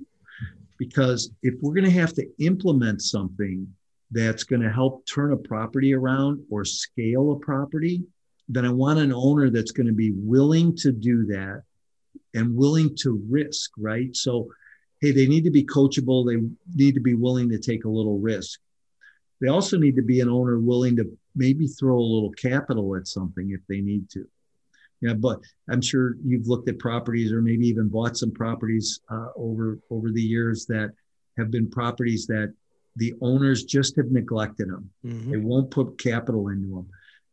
Because 0.79 1.31
if 1.43 1.53
we're 1.61 1.73
going 1.73 1.85
to 1.85 1.99
have 1.99 2.13
to 2.13 2.27
implement 2.39 3.01
something 3.01 3.67
that's 4.11 4.43
going 4.43 4.61
to 4.61 4.71
help 4.71 5.05
turn 5.05 5.31
a 5.31 5.37
property 5.37 5.93
around 5.93 6.43
or 6.49 6.65
scale 6.65 7.31
a 7.31 7.39
property, 7.39 8.03
then 8.49 8.65
I 8.65 8.71
want 8.71 8.99
an 8.99 9.13
owner 9.13 9.49
that's 9.49 9.71
going 9.71 9.87
to 9.87 9.93
be 9.93 10.11
willing 10.15 10.75
to 10.77 10.91
do 10.91 11.25
that 11.27 11.63
and 12.33 12.55
willing 12.55 12.95
to 12.97 13.23
risk, 13.29 13.71
right? 13.77 14.15
So, 14.15 14.47
hey, 15.03 15.11
they 15.11 15.27
need 15.27 15.43
to 15.43 15.51
be 15.51 15.65
coachable, 15.65 16.25
they 16.25 16.41
need 16.73 16.95
to 16.95 17.01
be 17.01 17.13
willing 17.13 17.49
to 17.49 17.59
take 17.59 17.83
a 17.83 17.89
little 17.89 18.19
risk. 18.19 18.61
They 19.41 19.49
also 19.49 19.77
need 19.77 19.97
to 19.97 20.01
be 20.01 20.21
an 20.21 20.29
owner 20.29 20.59
willing 20.59 20.95
to 20.95 21.11
maybe 21.35 21.67
throw 21.67 21.97
a 21.97 22.11
little 22.15 22.31
capital 22.31 22.95
at 22.95 23.05
something 23.05 23.51
if 23.51 23.59
they 23.67 23.81
need 23.81 24.09
to. 24.11 24.25
Yeah, 25.01 25.15
but 25.15 25.41
I'm 25.69 25.81
sure 25.81 26.15
you've 26.23 26.47
looked 26.47 26.69
at 26.69 26.79
properties 26.79 27.33
or 27.33 27.41
maybe 27.41 27.67
even 27.67 27.89
bought 27.89 28.15
some 28.15 28.31
properties 28.31 29.01
uh, 29.11 29.27
over 29.35 29.77
over 29.89 30.09
the 30.09 30.21
years 30.21 30.65
that 30.67 30.93
have 31.37 31.51
been 31.51 31.69
properties 31.69 32.25
that 32.27 32.53
the 32.95 33.13
owners 33.19 33.65
just 33.65 33.97
have 33.97 34.09
neglected 34.09 34.69
them. 34.69 34.89
Mm-hmm. 35.05 35.31
They 35.31 35.37
won't 35.37 35.69
put 35.69 35.99
capital 35.99 36.47
into 36.47 36.69
them. 36.69 36.87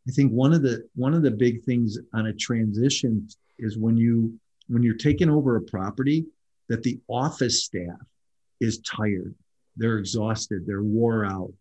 I 0.09 0.11
think 0.11 0.33
one 0.33 0.51
of 0.51 0.61
the 0.61 0.85
one 0.95 1.13
of 1.13 1.23
the 1.23 1.31
big 1.31 1.63
things 1.63 1.97
on 2.13 2.25
a 2.25 2.33
transition 2.33 3.29
is 3.59 3.77
when 3.77 3.95
you 3.95 4.37
when 4.67 4.83
you're 4.83 4.95
taking 4.95 5.29
over 5.29 5.55
a 5.55 5.61
property 5.61 6.25
that 6.69 6.83
the 6.83 6.99
office 7.07 7.63
staff 7.65 7.99
is 8.59 8.79
tired, 8.79 9.35
they're 9.75 9.97
exhausted, 9.97 10.65
they're 10.65 10.83
wore 10.83 11.25
out. 11.25 11.53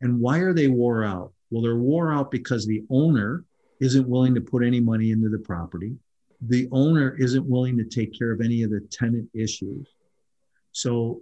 And 0.00 0.20
why 0.20 0.38
are 0.38 0.52
they 0.52 0.68
wore 0.68 1.04
out? 1.04 1.32
Well, 1.50 1.62
they're 1.62 1.76
wore 1.76 2.12
out 2.12 2.30
because 2.30 2.66
the 2.66 2.84
owner 2.90 3.44
isn't 3.80 4.08
willing 4.08 4.34
to 4.34 4.40
put 4.40 4.64
any 4.64 4.80
money 4.80 5.10
into 5.10 5.28
the 5.28 5.38
property. 5.38 5.96
The 6.48 6.68
owner 6.72 7.16
isn't 7.18 7.46
willing 7.46 7.76
to 7.78 7.84
take 7.84 8.16
care 8.16 8.32
of 8.32 8.40
any 8.40 8.62
of 8.62 8.70
the 8.70 8.86
tenant 8.90 9.28
issues. 9.34 9.88
So 10.72 11.20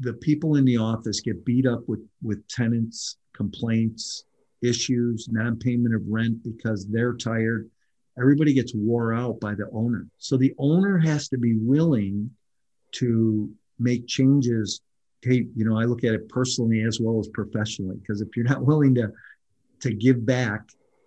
the 0.00 0.14
people 0.14 0.56
in 0.56 0.64
the 0.64 0.76
office 0.76 1.20
get 1.20 1.44
beat 1.44 1.66
up 1.66 1.80
with, 1.88 2.00
with 2.22 2.46
tenants, 2.48 3.16
complaints, 3.34 4.24
issues, 4.62 5.28
non-payment 5.30 5.94
of 5.94 6.02
rent 6.08 6.42
because 6.42 6.86
they're 6.86 7.14
tired. 7.14 7.70
Everybody 8.18 8.54
gets 8.54 8.74
wore 8.74 9.12
out 9.14 9.40
by 9.40 9.54
the 9.54 9.68
owner. 9.72 10.06
So 10.18 10.36
the 10.36 10.54
owner 10.58 10.98
has 10.98 11.28
to 11.28 11.38
be 11.38 11.56
willing 11.56 12.30
to 12.98 13.50
make 13.78 14.06
changes. 14.06 14.80
Hey, 15.22 15.46
you 15.54 15.64
know, 15.64 15.78
I 15.78 15.84
look 15.84 16.04
at 16.04 16.14
it 16.14 16.28
personally 16.28 16.82
as 16.82 17.00
well 17.00 17.18
as 17.18 17.28
professionally, 17.28 17.96
because 17.96 18.20
if 18.20 18.28
you're 18.36 18.46
not 18.46 18.62
willing 18.70 18.94
to 18.96 19.12
to 19.80 19.92
give 19.92 20.24
back 20.24 20.62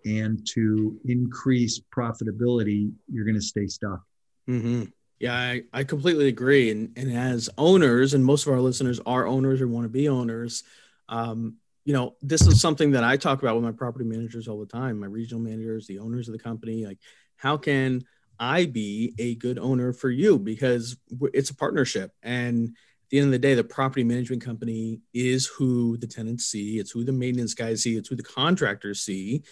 and 0.06 0.46
to 0.48 1.00
increase 1.06 1.82
profitability, 1.96 2.92
you're 3.12 3.26
going 3.26 3.36
to 3.36 3.42
stay 3.42 3.68
stuck. 3.68 4.02
Mm-hmm. 4.48 4.84
Yeah, 5.20 5.34
I, 5.34 5.64
I 5.74 5.84
completely 5.84 6.28
agree. 6.28 6.72
And, 6.72 6.94
and 6.96 7.12
as 7.12 7.50
owners, 7.58 8.14
and 8.14 8.24
most 8.24 8.48
of 8.48 8.54
our 8.54 8.62
listeners 8.62 9.02
are 9.06 9.28
owners 9.28 9.60
or 9.60 9.68
want 9.68 9.86
to 9.86 9.90
be 9.90 10.08
owners, 10.08 10.64
um, 11.10 11.56
you 11.84 11.94
know, 11.94 12.16
this 12.22 12.46
is 12.48 12.62
something 12.62 12.92
that 12.92 13.04
I 13.04 13.18
talk 13.18 13.42
about 13.42 13.56
with 13.56 13.64
my 13.64 13.72
property 13.72 14.06
managers 14.06 14.48
all 14.48 14.60
the 14.60 14.66
time, 14.66 15.00
my 15.00 15.08
regional 15.08 15.42
managers, 15.42 15.88
the 15.88 16.00
owners 16.00 16.28
of 16.28 16.34
the 16.34 16.40
company. 16.40 16.86
Like, 16.86 17.00
how 17.36 17.58
can 17.58 18.06
I 18.40 18.66
be 18.66 19.14
a 19.18 19.36
good 19.36 19.60
owner 19.60 19.94
for 19.94 20.10
you? 20.10 20.40
Because 20.40 20.98
it's 21.34 21.50
a 21.50 21.56
partnership. 21.56 22.12
And 22.24 22.70
at 22.70 23.10
the 23.10 23.20
end 23.20 23.26
of 23.28 23.32
the 23.32 23.40
day, 23.40 23.56
the 23.56 23.64
property 23.64 24.04
management 24.04 24.44
company 24.44 25.02
is 25.14 25.48
who 25.48 25.98
the 25.98 26.08
tenants 26.08 26.46
see, 26.46 26.80
it's 26.80 26.92
who 26.92 27.04
the 27.04 27.12
maintenance 27.12 27.54
guys 27.54 27.84
see, 27.84 27.96
it's 27.96 28.10
who 28.10 28.16
the 28.16 28.24
contractors 28.24 29.02
see. 29.02 29.44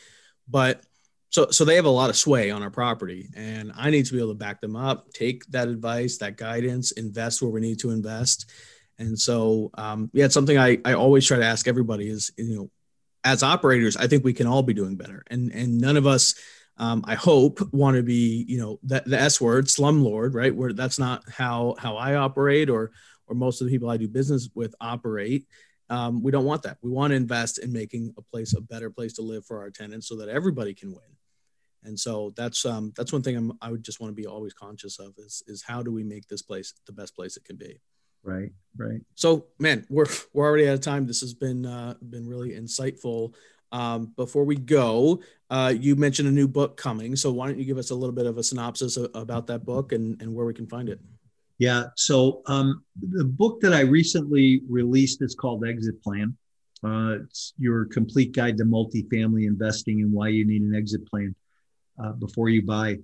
But 0.47 0.83
so 1.29 1.47
so 1.51 1.65
they 1.65 1.75
have 1.75 1.85
a 1.85 1.89
lot 1.89 2.09
of 2.09 2.15
sway 2.15 2.51
on 2.51 2.63
our 2.63 2.69
property 2.69 3.29
and 3.35 3.71
i 3.75 3.89
need 3.89 4.05
to 4.05 4.13
be 4.13 4.19
able 4.19 4.29
to 4.29 4.35
back 4.35 4.61
them 4.61 4.75
up 4.75 5.11
take 5.11 5.45
that 5.47 5.67
advice 5.67 6.17
that 6.17 6.37
guidance 6.37 6.91
invest 6.91 7.41
where 7.41 7.51
we 7.51 7.59
need 7.59 7.79
to 7.79 7.91
invest 7.91 8.49
and 8.97 9.17
so 9.17 9.69
um, 9.75 10.09
yeah 10.13 10.25
it's 10.25 10.33
something 10.33 10.57
I, 10.57 10.79
I 10.83 10.93
always 10.93 11.25
try 11.25 11.37
to 11.37 11.45
ask 11.45 11.67
everybody 11.67 12.09
is 12.09 12.31
you 12.37 12.55
know 12.55 12.69
as 13.23 13.43
operators 13.43 13.97
i 13.97 14.07
think 14.07 14.23
we 14.23 14.33
can 14.33 14.47
all 14.47 14.63
be 14.63 14.73
doing 14.73 14.95
better 14.95 15.23
and 15.27 15.51
and 15.51 15.79
none 15.79 15.97
of 15.97 16.07
us 16.07 16.35
um, 16.77 17.03
i 17.07 17.15
hope 17.15 17.59
want 17.73 17.95
to 17.97 18.03
be 18.03 18.45
you 18.47 18.57
know 18.57 18.79
that 18.83 19.05
the 19.05 19.19
s 19.19 19.41
word 19.41 19.65
slumlord 19.65 20.33
right? 20.33 20.55
Where 20.55 20.73
that's 20.73 20.99
not 20.99 21.23
how 21.29 21.75
how 21.79 21.97
i 21.97 22.15
operate 22.15 22.69
or 22.69 22.91
or 23.27 23.35
most 23.35 23.61
of 23.61 23.67
the 23.67 23.73
people 23.73 23.89
i 23.89 23.97
do 23.97 24.07
business 24.07 24.49
with 24.55 24.75
operate. 24.79 25.47
Um, 25.89 26.21
we 26.21 26.31
don't 26.31 26.45
want 26.45 26.63
that. 26.63 26.77
We 26.81 26.91
want 26.91 27.11
to 27.11 27.15
invest 27.15 27.59
in 27.59 27.71
making 27.71 28.13
a 28.17 28.21
place 28.21 28.53
a 28.53 28.61
better 28.61 28.89
place 28.89 29.13
to 29.13 29.21
live 29.21 29.45
for 29.45 29.61
our 29.61 29.69
tenants 29.69 30.07
so 30.09 30.17
that 30.17 30.27
everybody 30.27 30.73
can 30.73 30.89
win. 30.89 31.15
And 31.83 31.97
so 31.97 32.33
that's 32.35 32.65
um, 32.65 32.91
that's 32.97 33.13
one 33.13 33.21
thing 33.21 33.37
I'm, 33.37 33.53
i 33.61 33.71
would 33.71 33.83
just 33.83 34.01
want 34.01 34.11
to 34.11 34.21
be 34.21 34.27
always 34.27 34.53
conscious 34.53 34.99
of 34.99 35.13
is 35.17 35.43
is 35.47 35.63
how 35.63 35.81
do 35.81 35.91
we 35.91 36.03
make 36.03 36.27
this 36.27 36.41
place 36.41 36.73
the 36.85 36.91
best 36.91 37.15
place 37.15 37.37
it 37.37 37.45
can 37.45 37.55
be? 37.55 37.79
Right 38.23 38.51
right. 38.75 39.01
So 39.15 39.47
man 39.59 39.85
we're 39.89 40.07
we're 40.33 40.45
already 40.45 40.67
out 40.67 40.73
of 40.73 40.81
time. 40.81 41.07
This 41.07 41.21
has 41.21 41.33
been 41.33 41.65
uh, 41.65 41.95
been 42.09 42.27
really 42.27 42.51
insightful 42.51 43.33
um, 43.71 44.13
before 44.15 44.43
we 44.43 44.55
go 44.55 45.21
uh, 45.49 45.73
you 45.77 45.95
mentioned 45.95 46.27
a 46.27 46.31
new 46.31 46.47
book 46.47 46.77
coming 46.77 47.15
so 47.15 47.31
why 47.31 47.47
don't 47.47 47.59
you 47.59 47.65
give 47.65 47.77
us 47.77 47.91
a 47.91 47.95
little 47.95 48.15
bit 48.15 48.25
of 48.25 48.37
a 48.37 48.43
synopsis 48.43 48.97
about 49.13 49.47
that 49.47 49.65
book 49.65 49.91
and 49.91 50.21
and 50.21 50.33
where 50.33 50.45
we 50.45 50.53
can 50.53 50.67
find 50.67 50.89
it 50.89 50.99
yeah 51.57 51.85
so 51.95 52.41
um, 52.47 52.83
the 53.11 53.25
book 53.25 53.59
that 53.61 53.73
i 53.73 53.81
recently 53.81 54.61
released 54.69 55.21
is 55.21 55.35
called 55.35 55.65
exit 55.65 56.01
plan 56.01 56.35
uh, 56.83 57.19
it's 57.23 57.53
your 57.57 57.85
complete 57.85 58.33
guide 58.33 58.57
to 58.57 58.63
multifamily 58.63 59.47
investing 59.47 60.01
and 60.01 60.11
why 60.11 60.27
you 60.27 60.45
need 60.45 60.61
an 60.61 60.75
exit 60.75 61.09
plan 61.09 61.33
uh, 62.03 62.11
before 62.13 62.49
you 62.49 62.63
buy. 62.63 62.97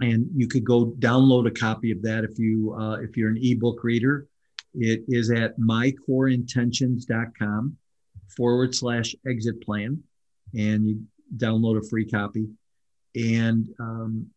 And 0.00 0.28
you 0.34 0.48
could 0.48 0.64
go 0.64 0.92
download 0.98 1.48
a 1.48 1.50
copy 1.50 1.90
of 1.90 2.00
that 2.02 2.22
if 2.24 2.38
you 2.38 2.76
uh, 2.78 2.98
if 3.00 3.16
you're 3.16 3.30
an 3.30 3.38
ebook 3.40 3.82
reader. 3.82 4.28
It 4.74 5.02
is 5.08 5.30
at 5.30 5.58
mycoreintentions.com 5.58 7.76
forward 8.36 8.74
slash 8.74 9.14
exit 9.26 9.62
plan, 9.62 10.02
and 10.54 10.88
you 10.88 11.02
download 11.36 11.78
a 11.78 11.88
free 11.88 12.04
copy. 12.04 12.46
And 13.14 13.68
um, 13.80 14.28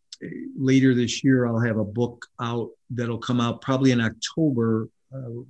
later 0.57 0.93
this 0.93 1.23
year, 1.23 1.45
I'll 1.45 1.59
have 1.59 1.77
a 1.77 1.85
book 1.85 2.25
out 2.39 2.69
that'll 2.89 3.17
come 3.17 3.41
out 3.41 3.61
probably 3.61 3.91
in 3.91 4.01
October 4.01 4.89
uh, 5.13 5.41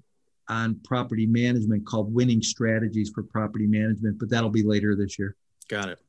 on 0.49 0.75
property 0.83 1.25
management 1.25 1.85
called 1.85 2.13
Winning 2.13 2.41
Strategies 2.41 3.09
for 3.13 3.23
Property 3.23 3.67
Management, 3.67 4.19
but 4.19 4.29
that'll 4.29 4.49
be 4.49 4.63
later 4.63 4.95
this 4.95 5.17
year. 5.17 5.35
Got 5.69 5.89
it. 5.89 5.99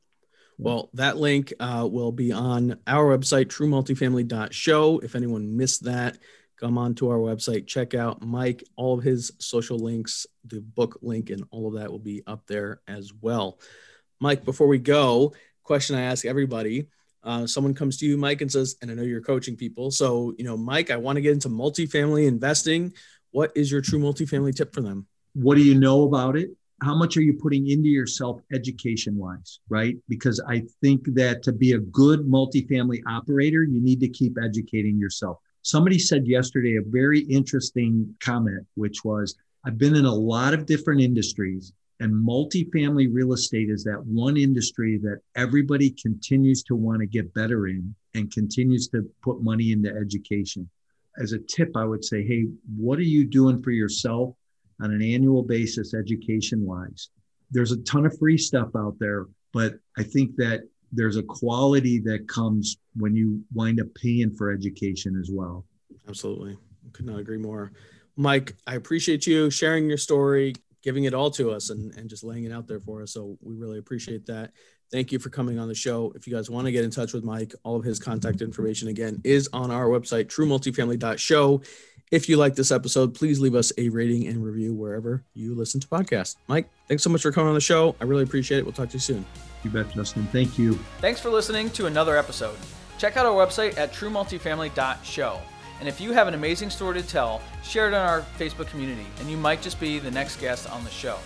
Well, 0.57 0.89
that 0.93 1.17
link 1.17 1.53
uh, 1.59 1.87
will 1.91 2.11
be 2.11 2.31
on 2.31 2.77
our 2.85 3.17
website, 3.17 3.45
truemultifamily.show. 3.45 4.99
If 4.99 5.15
anyone 5.15 5.57
missed 5.57 5.85
that, 5.85 6.17
come 6.59 6.77
on 6.77 6.95
to 6.95 7.09
our 7.09 7.17
website, 7.17 7.67
check 7.67 7.93
out 7.93 8.21
Mike, 8.21 8.63
all 8.75 8.97
of 8.97 9.03
his 9.03 9.31
social 9.39 9.77
links, 9.77 10.25
the 10.45 10.61
book 10.61 10.99
link, 11.01 11.29
and 11.29 11.43
all 11.51 11.67
of 11.67 11.73
that 11.75 11.91
will 11.91 11.99
be 11.99 12.23
up 12.27 12.45
there 12.47 12.81
as 12.87 13.11
well. 13.21 13.59
Mike, 14.19 14.45
before 14.45 14.67
we 14.67 14.77
go, 14.77 15.33
question 15.63 15.95
I 15.95 16.03
ask 16.03 16.25
everybody. 16.25 16.87
Uh, 17.23 17.47
someone 17.47 17.73
comes 17.73 17.97
to 17.97 18.05
you, 18.05 18.17
Mike, 18.17 18.41
and 18.41 18.51
says, 18.51 18.75
and 18.81 18.91
I 18.91 18.93
know 18.93 19.03
you're 19.03 19.21
coaching 19.21 19.55
people. 19.55 19.91
So, 19.91 20.33
you 20.37 20.43
know, 20.43 20.57
Mike, 20.57 20.91
I 20.91 20.97
want 20.97 21.15
to 21.15 21.21
get 21.21 21.31
into 21.31 21.49
multifamily 21.49 22.27
investing. 22.27 22.93
What 23.31 23.51
is 23.55 23.71
your 23.71 23.81
true 23.81 23.99
multifamily 23.99 24.55
tip 24.55 24.73
for 24.73 24.81
them? 24.81 25.07
What 25.33 25.55
do 25.55 25.61
you 25.61 25.79
know 25.79 26.03
about 26.03 26.35
it? 26.35 26.49
how 26.83 26.95
much 26.95 27.15
are 27.17 27.21
you 27.21 27.33
putting 27.33 27.69
into 27.69 27.87
yourself 27.87 28.41
education 28.51 29.17
wise 29.17 29.59
right 29.69 29.95
because 30.09 30.43
i 30.47 30.61
think 30.81 31.01
that 31.13 31.41
to 31.43 31.51
be 31.51 31.73
a 31.73 31.79
good 31.79 32.21
multifamily 32.21 33.01
operator 33.07 33.63
you 33.63 33.81
need 33.81 33.99
to 33.99 34.09
keep 34.09 34.37
educating 34.43 34.97
yourself 34.99 35.37
somebody 35.63 35.97
said 35.97 36.27
yesterday 36.27 36.77
a 36.77 36.89
very 36.89 37.21
interesting 37.21 38.15
comment 38.19 38.65
which 38.75 39.03
was 39.03 39.35
i've 39.65 39.77
been 39.77 39.95
in 39.95 40.05
a 40.05 40.13
lot 40.13 40.53
of 40.53 40.65
different 40.65 41.01
industries 41.01 41.73
and 41.99 42.13
multifamily 42.13 43.07
real 43.11 43.33
estate 43.33 43.69
is 43.69 43.83
that 43.83 44.03
one 44.05 44.37
industry 44.37 44.97
that 44.97 45.19
everybody 45.35 45.89
continues 45.91 46.63
to 46.63 46.75
want 46.75 46.99
to 46.99 47.05
get 47.07 47.33
better 47.33 47.67
in 47.67 47.93
and 48.13 48.31
continues 48.31 48.87
to 48.87 49.09
put 49.23 49.41
money 49.41 49.71
into 49.71 49.89
education 49.89 50.69
as 51.19 51.31
a 51.33 51.39
tip 51.39 51.71
i 51.75 51.83
would 51.83 52.03
say 52.03 52.23
hey 52.23 52.45
what 52.77 52.99
are 52.99 53.03
you 53.03 53.25
doing 53.25 53.61
for 53.61 53.71
yourself 53.71 54.35
on 54.81 54.91
an 54.91 55.01
annual 55.01 55.43
basis, 55.43 55.93
education 55.93 56.65
wise. 56.65 57.09
There's 57.51 57.71
a 57.71 57.81
ton 57.83 58.05
of 58.05 58.17
free 58.17 58.37
stuff 58.37 58.69
out 58.75 58.97
there, 58.99 59.27
but 59.53 59.75
I 59.97 60.03
think 60.03 60.35
that 60.37 60.63
there's 60.93 61.17
a 61.17 61.23
quality 61.23 61.99
that 61.99 62.27
comes 62.27 62.77
when 62.95 63.15
you 63.15 63.43
wind 63.53 63.81
up 63.81 63.87
paying 63.95 64.31
for 64.31 64.51
education 64.51 65.19
as 65.19 65.29
well. 65.31 65.65
Absolutely. 66.07 66.57
Could 66.91 67.05
not 67.05 67.19
agree 67.19 67.37
more. 67.37 67.71
Mike, 68.15 68.55
I 68.67 68.75
appreciate 68.75 69.25
you 69.25 69.49
sharing 69.49 69.87
your 69.87 69.97
story, 69.97 70.53
giving 70.83 71.05
it 71.05 71.13
all 71.13 71.31
to 71.31 71.51
us, 71.51 71.71
and, 71.71 71.93
and 71.95 72.09
just 72.09 72.23
laying 72.23 72.43
it 72.43 72.51
out 72.51 72.67
there 72.67 72.79
for 72.79 73.01
us. 73.01 73.13
So 73.13 73.37
we 73.41 73.55
really 73.55 73.79
appreciate 73.79 74.25
that. 74.27 74.51
Thank 74.93 75.11
you 75.11 75.17
for 75.17 75.29
coming 75.29 75.57
on 75.57 75.67
the 75.67 75.73
show. 75.73 76.13
If 76.15 76.27
you 76.27 76.35
guys 76.35 76.51
want 76.51 76.67
to 76.67 76.71
get 76.71 76.83
in 76.83 76.91
touch 76.91 77.13
with 77.13 77.23
Mike, 77.23 77.55
all 77.63 77.75
of 77.75 77.83
his 77.83 77.97
contact 77.97 78.43
information 78.43 78.89
again 78.89 79.19
is 79.23 79.49
on 79.51 79.71
our 79.71 79.87
website, 79.87 80.25
truemultifamily.show. 80.25 81.61
If 82.11 82.29
you 82.29 82.37
like 82.37 82.53
this 82.53 82.71
episode, 82.71 83.15
please 83.15 83.39
leave 83.39 83.55
us 83.55 83.73
a 83.79 83.89
rating 83.89 84.27
and 84.27 84.45
review 84.45 84.71
wherever 84.75 85.23
you 85.33 85.55
listen 85.55 85.81
to 85.81 85.87
podcasts. 85.87 86.35
Mike, 86.47 86.69
thanks 86.87 87.01
so 87.01 87.09
much 87.09 87.23
for 87.23 87.31
coming 87.31 87.47
on 87.47 87.55
the 87.55 87.59
show. 87.59 87.95
I 87.99 88.03
really 88.03 88.21
appreciate 88.21 88.59
it. 88.59 88.65
We'll 88.65 88.73
talk 88.73 88.89
to 88.89 88.93
you 88.93 88.99
soon. 88.99 89.25
You 89.63 89.71
bet, 89.71 89.91
Justin. 89.95 90.27
Thank 90.27 90.59
you. 90.59 90.75
Thanks 90.99 91.19
for 91.19 91.31
listening 91.31 91.71
to 91.71 91.87
another 91.87 92.15
episode. 92.15 92.55
Check 92.99 93.17
out 93.17 93.25
our 93.25 93.33
website 93.33 93.75
at 93.79 93.93
truemultifamily.show. 93.93 95.39
And 95.79 95.89
if 95.89 95.99
you 95.99 96.11
have 96.11 96.27
an 96.27 96.35
amazing 96.35 96.69
story 96.69 97.01
to 97.01 97.07
tell, 97.07 97.41
share 97.63 97.87
it 97.87 97.95
on 97.95 98.07
our 98.07 98.21
Facebook 98.37 98.67
community, 98.67 99.07
and 99.19 99.27
you 99.27 99.37
might 99.37 99.63
just 99.63 99.79
be 99.79 99.97
the 99.97 100.11
next 100.11 100.35
guest 100.39 100.69
on 100.69 100.83
the 100.83 100.91
show. 100.91 101.17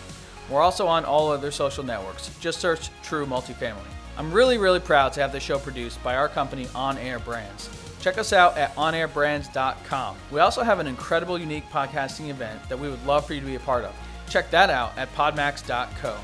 We're 0.50 0.62
also 0.62 0.88
on 0.88 1.06
all 1.06 1.32
other 1.32 1.52
social 1.52 1.84
networks. 1.84 2.30
Just 2.40 2.60
search 2.60 2.90
True 3.04 3.26
Multifamily. 3.26 3.78
I'm 4.18 4.32
really, 4.32 4.58
really 4.58 4.80
proud 4.80 5.14
to 5.14 5.22
have 5.22 5.32
the 5.32 5.40
show 5.40 5.60
produced 5.60 6.02
by 6.04 6.16
our 6.16 6.28
company 6.28 6.68
On 6.74 6.98
Air 6.98 7.20
Brands. 7.20 7.70
Check 8.00 8.18
us 8.18 8.34
out 8.34 8.58
at 8.58 8.76
onairbrands.com. 8.76 10.18
We 10.32 10.40
also 10.40 10.64
have 10.64 10.80
an 10.80 10.88
incredible, 10.88 11.38
unique 11.38 11.70
podcasting 11.70 12.30
event 12.30 12.68
that 12.70 12.80
we 12.80 12.90
would 12.90 13.06
love 13.06 13.26
for 13.26 13.34
you 13.34 13.42
to 13.42 13.46
be 13.46 13.56
a 13.56 13.60
part 13.60 13.84
of. 13.84 13.94
Check 14.30 14.50
that 14.52 14.70
out 14.70 14.98
at 14.98 15.14
podmax.co. 15.14 16.18